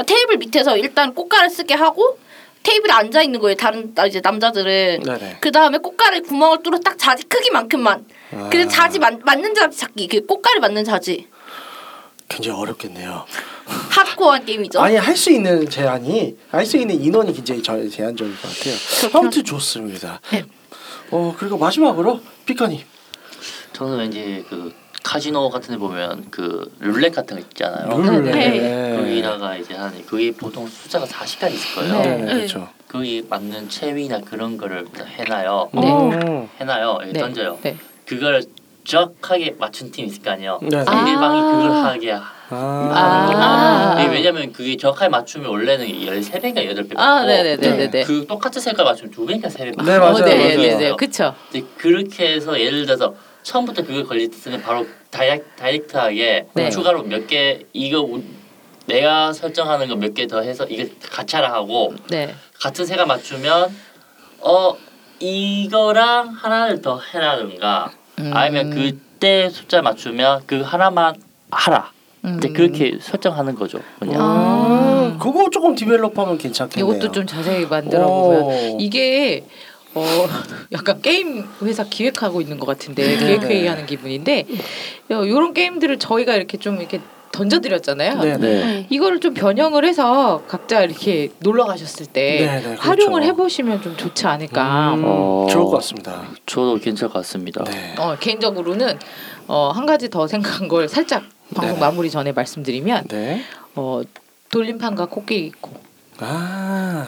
테이블 0.06 0.36
밑에서 0.38 0.76
일단 0.76 1.14
꽃가를 1.14 1.50
쓰게 1.50 1.74
하고 1.74 2.18
테이블에 2.62 2.92
앉아 2.92 3.22
있는 3.22 3.40
거예요. 3.40 3.56
다른 3.56 3.92
아, 3.96 4.06
이제 4.06 4.20
남자들은 4.22 5.02
네네. 5.04 5.38
그 5.40 5.52
다음에 5.52 5.78
꽃가를 5.78 6.22
구멍을 6.22 6.62
뚫어 6.62 6.78
딱 6.80 6.98
자지 6.98 7.22
크기만큼만. 7.24 8.04
아. 8.32 8.48
그래서 8.50 8.68
자지 8.68 8.98
맞, 8.98 9.14
맞는 9.24 9.54
자지 9.54 9.78
찾기. 9.78 10.08
그 10.08 10.26
꽃가를 10.26 10.60
맞는 10.60 10.84
자지. 10.84 11.28
굉장히 12.28 12.58
어렵겠네요. 12.60 13.24
하드코어한 13.90 14.44
게임이죠. 14.44 14.80
아니 14.80 14.96
할 14.96 15.16
수 15.16 15.30
있는 15.30 15.68
제한이 15.68 16.36
할 16.50 16.66
수 16.66 16.76
있는 16.76 17.00
인원이 17.00 17.32
굉장히 17.32 17.62
저- 17.62 17.88
제한적일 17.88 18.34
것 18.40 18.42
같아요. 18.42 19.18
아무튼 19.18 19.44
좋습니다. 19.44 20.20
네. 20.30 20.44
어 21.10 21.34
그리고 21.38 21.56
마지막으로 21.58 22.20
피카님. 22.44 22.80
저는 23.72 23.98
왠지 23.98 24.44
그 24.50 24.74
카지노 25.12 25.48
같은 25.48 25.72
데 25.72 25.78
보면 25.78 26.26
그 26.30 26.70
룰렛 26.80 27.14
같은 27.14 27.36
거 27.38 27.42
있잖아요. 27.42 27.96
룰렛. 27.96 28.24
네. 28.30 28.94
거기다가 28.94 29.56
이제 29.56 29.72
한 29.74 29.90
그게 30.04 30.30
보통 30.32 30.66
숫자가 30.68 31.06
40까지 31.06 31.52
있을 31.54 31.74
거예요. 31.76 32.02
네. 32.02 32.16
네, 32.18 32.34
그렇죠. 32.34 32.68
거기 32.86 33.24
맞는 33.26 33.70
채위나 33.70 34.20
그런 34.20 34.58
거를 34.58 34.86
해놔요. 35.18 35.70
네. 35.72 35.80
음. 35.90 36.48
해놔요. 36.60 36.98
여기 37.00 37.12
네. 37.14 37.20
던져요. 37.20 37.58
네. 37.62 37.78
그걸 38.04 38.42
정확하게 38.84 39.56
맞춘 39.58 39.90
팀 39.90 40.04
있을 40.04 40.22
거 40.22 40.32
아니에요. 40.32 40.58
네. 40.60 40.84
상대방이 40.84 41.40
아. 41.40 41.42
그걸 41.52 41.70
하게 41.70 42.10
하- 42.10 42.22
아. 42.50 43.96
이게 43.98 44.12
왜냐면 44.12 44.52
그게 44.52 44.76
정확하게 44.76 45.08
맞추면 45.08 45.48
원래는 45.48 45.86
13배인가 45.86 46.56
8배 46.66 46.88
받고 46.90 47.00
아, 47.00 47.24
네네네네네. 47.24 48.04
그 48.04 48.26
똑같은 48.26 48.60
색깔 48.60 48.84
맞추면 48.84 49.12
2배인가 49.12 49.46
3배 49.46 49.74
받고 49.74 49.82
네, 49.84 49.98
맞아요, 49.98 50.14
네, 50.24 50.56
네, 50.56 50.56
맞아요. 50.74 50.96
네. 50.98 51.32
이제 51.50 51.66
그렇게 51.78 52.34
해서 52.34 52.60
예를 52.60 52.84
들어서 52.84 53.14
처음부터 53.42 53.82
그걸 53.82 54.04
걸렸으면 54.04 54.60
바로 54.62 54.86
다이렉, 55.10 55.56
다이렉트하게 55.56 56.46
네. 56.54 56.70
추가로 56.70 57.02
몇 57.04 57.26
개 57.26 57.60
이거 57.72 58.00
우- 58.00 58.22
내가 58.86 59.32
설정하는 59.32 59.88
거 59.88 59.94
몇 59.96 60.14
개 60.14 60.26
더 60.26 60.40
해서 60.42 60.64
이거 60.66 60.88
같이 61.10 61.36
하라 61.36 61.52
하고 61.52 61.94
네. 62.10 62.34
같은 62.60 62.84
새가 62.86 63.06
맞추면 63.06 63.74
어 64.40 64.74
이거랑 65.20 66.28
하나를 66.30 66.80
더 66.82 67.00
해라든가 67.14 67.90
음. 68.18 68.30
아니면 68.34 68.70
그때 68.70 69.48
숫자 69.50 69.82
맞추면 69.82 70.42
그 70.46 70.60
하나만 70.60 71.14
하라. 71.50 71.90
이제 72.38 72.48
음. 72.48 72.52
그렇게 72.52 72.98
설정하는 73.00 73.54
거죠. 73.54 73.80
그냥. 74.00 74.20
아, 74.20 75.16
그거 75.20 75.48
조금 75.50 75.74
디벨롭하면 75.74 76.36
괜찮겠네요. 76.36 76.96
이것도 76.96 77.12
좀 77.12 77.26
자세히 77.26 77.64
만들어 77.64 78.06
보면 78.06 78.42
오. 78.42 78.76
이게 78.80 79.44
어 79.98 80.28
약간 80.72 81.00
게임 81.02 81.44
회사 81.62 81.84
기획하고 81.84 82.40
있는 82.40 82.58
것 82.58 82.66
같은데 82.66 83.02
네. 83.02 83.16
기획 83.16 83.42
회의 83.44 83.66
하는 83.66 83.86
기분인데 83.86 84.46
이런 85.08 85.54
게임들을 85.54 85.98
저희가 85.98 86.34
이렇게 86.34 86.58
좀 86.58 86.78
이렇게 86.78 87.00
던져드렸잖아요. 87.32 88.22
네, 88.22 88.36
네. 88.36 88.64
네. 88.64 88.86
이거를 88.90 89.20
좀 89.20 89.34
변형을 89.34 89.84
해서 89.84 90.42
각자 90.48 90.82
이렇게 90.82 91.30
놀러 91.40 91.66
가셨을 91.66 92.06
때 92.06 92.40
네, 92.40 92.56
네, 92.56 92.62
그렇죠. 92.62 92.82
활용을 92.82 93.22
해보시면 93.24 93.82
좀 93.82 93.96
좋지 93.96 94.26
않을까. 94.26 94.94
음, 94.94 95.02
어. 95.04 95.46
좋을 95.50 95.64
것 95.64 95.72
같습니다. 95.72 96.24
저도 96.46 96.78
괜찮을 96.78 97.12
것 97.12 97.20
같습니다. 97.20 97.64
네. 97.64 97.94
어, 97.98 98.16
개인적으로는 98.18 98.98
어, 99.46 99.70
한 99.74 99.86
가지 99.86 100.08
더 100.08 100.26
생각한 100.26 100.68
걸 100.68 100.88
살짝 100.88 101.24
방송 101.54 101.74
네. 101.74 101.80
마무리 101.80 102.10
전에 102.10 102.32
말씀드리면 102.32 103.04
네. 103.08 103.42
어, 103.74 104.02
돌림판과 104.50 105.06
코끼리 105.06 105.46
있고 105.46 105.72
아. 106.20 107.06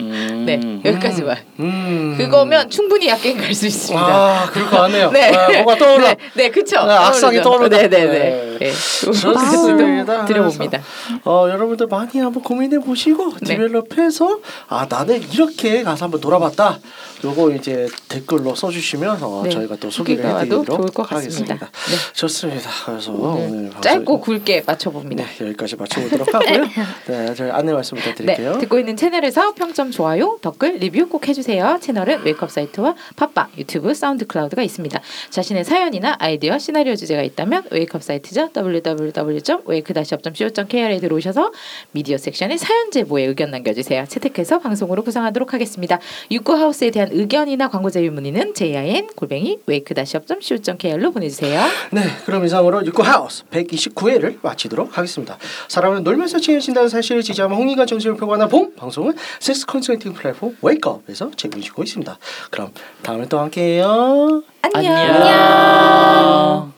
음. 0.00 0.44
네 0.46 0.60
여기까지만 0.84 1.36
음. 1.60 2.14
그거면 2.16 2.70
충분히 2.70 3.08
약게임 3.08 3.38
갈 3.38 3.54
수 3.54 3.66
있습니다. 3.66 4.04
아, 4.04 4.50
그럴 4.50 4.68
것 4.68 4.76
같네요. 4.82 5.10
네. 5.14 5.32
아, 5.32 5.48
뭐가 5.62 5.76
떠올라. 5.76 6.08
네, 6.08 6.16
네, 6.34 6.50
그쵸. 6.50 6.84
네, 6.84 6.92
악상이 6.92 7.40
떠오르다. 7.42 7.76
네네네. 7.76 8.06
네. 8.06 8.58
네. 8.58 8.72
좋습니다. 8.72 10.24
드려봅니다. 10.26 10.80
어, 11.24 11.46
여러분들 11.48 11.86
많이 11.88 12.18
한번 12.18 12.42
고민해 12.42 12.80
보시고 12.80 13.34
네. 13.40 13.54
디벨롭해서 13.54 14.40
아 14.68 14.86
나는 14.88 15.22
이렇게 15.32 15.82
가서 15.82 16.06
한번 16.06 16.20
놀아봤다. 16.20 16.78
요거 17.24 17.52
이제 17.52 17.86
댓글로 18.08 18.54
써주시면 18.54 19.18
어, 19.22 19.42
네. 19.44 19.50
저희가 19.50 19.76
또 19.76 19.90
소개를 19.90 20.24
해드리도록 20.26 20.66
좋을 20.66 20.88
것 20.90 21.08
같습니다. 21.08 21.54
하겠습니다. 21.54 21.56
네. 21.66 22.12
좋습니다. 22.14 22.70
그래서 22.86 23.12
오늘 23.12 23.46
오늘 23.48 23.70
짧고 23.80 24.20
굵게 24.20 24.64
맞춰봅니다. 24.66 25.24
네 25.24 25.46
여기까지 25.46 25.76
마쳐보도록 25.76 26.34
하고요. 26.34 26.64
네 27.06 27.34
저희 27.34 27.50
안내 27.50 27.72
말씀 27.72 27.96
부탁드릴게요. 28.04 28.52
네, 28.52 28.58
듣고 28.58 28.78
있는 28.78 28.96
채널에서 28.96 29.54
평점 29.54 29.90
좋아요, 29.90 30.38
댓글, 30.42 30.76
리뷰 30.76 31.08
꼭 31.08 31.26
해주세요. 31.28 31.78
채널은 31.80 32.22
웨이크업 32.24 32.50
사이트와 32.50 32.94
팟빵, 33.16 33.48
유튜브, 33.58 33.94
사운드 33.94 34.26
클라우드가 34.26 34.62
있습니다. 34.62 35.00
자신의 35.30 35.64
사연이나 35.64 36.16
아이디어, 36.18 36.58
시나리오 36.58 36.96
주제가 36.96 37.22
있다면 37.22 37.64
웨이크업 37.70 38.02
사이트죠. 38.02 38.50
www.wake-up.co.kr에 38.54 40.98
들어오셔서 40.98 41.52
미디어 41.92 42.18
섹션에 42.18 42.56
사연 42.56 42.90
제보에 42.90 43.24
의견 43.24 43.50
남겨주세요. 43.50 44.06
채택해서 44.06 44.60
방송으로 44.60 45.02
구성하도록 45.02 45.52
하겠습니다. 45.52 45.98
육구하우스에 46.30 46.90
대한 46.90 47.10
의견이나 47.12 47.68
광고 47.68 47.90
제휴 47.90 48.10
문의는 48.10 48.54
jin 48.54 49.08
골뱅이 49.16 49.58
wake-up.co.kr로 49.68 51.12
보내주세요. 51.12 51.60
네, 51.90 52.02
그럼 52.26 52.44
이상으로 52.44 52.84
육구 52.86 53.02
하우스 53.02 53.44
129회를 53.50 54.38
마치도록 54.42 54.98
하겠습니다. 54.98 55.38
사람은 55.68 56.04
놀면서 56.04 56.38
친해진다는 56.38 56.88
사실을 56.88 57.22
지지하면 57.22 57.58
홍익과 57.58 57.86
정신을 57.94 58.16
표방하는 58.16 58.48
봄 58.48 58.74
방송은 58.74 59.14
섹스 59.38 59.66
컨설팅 59.66 60.14
플랫폼 60.14 60.56
웨이크업에서 60.62 61.30
제공해주고 61.36 61.82
있습니다. 61.84 62.18
그럼 62.50 62.72
다음에 63.02 63.26
또 63.28 63.38
함께해요. 63.38 64.42
안녕. 64.62 64.96
안녕. 64.96 66.72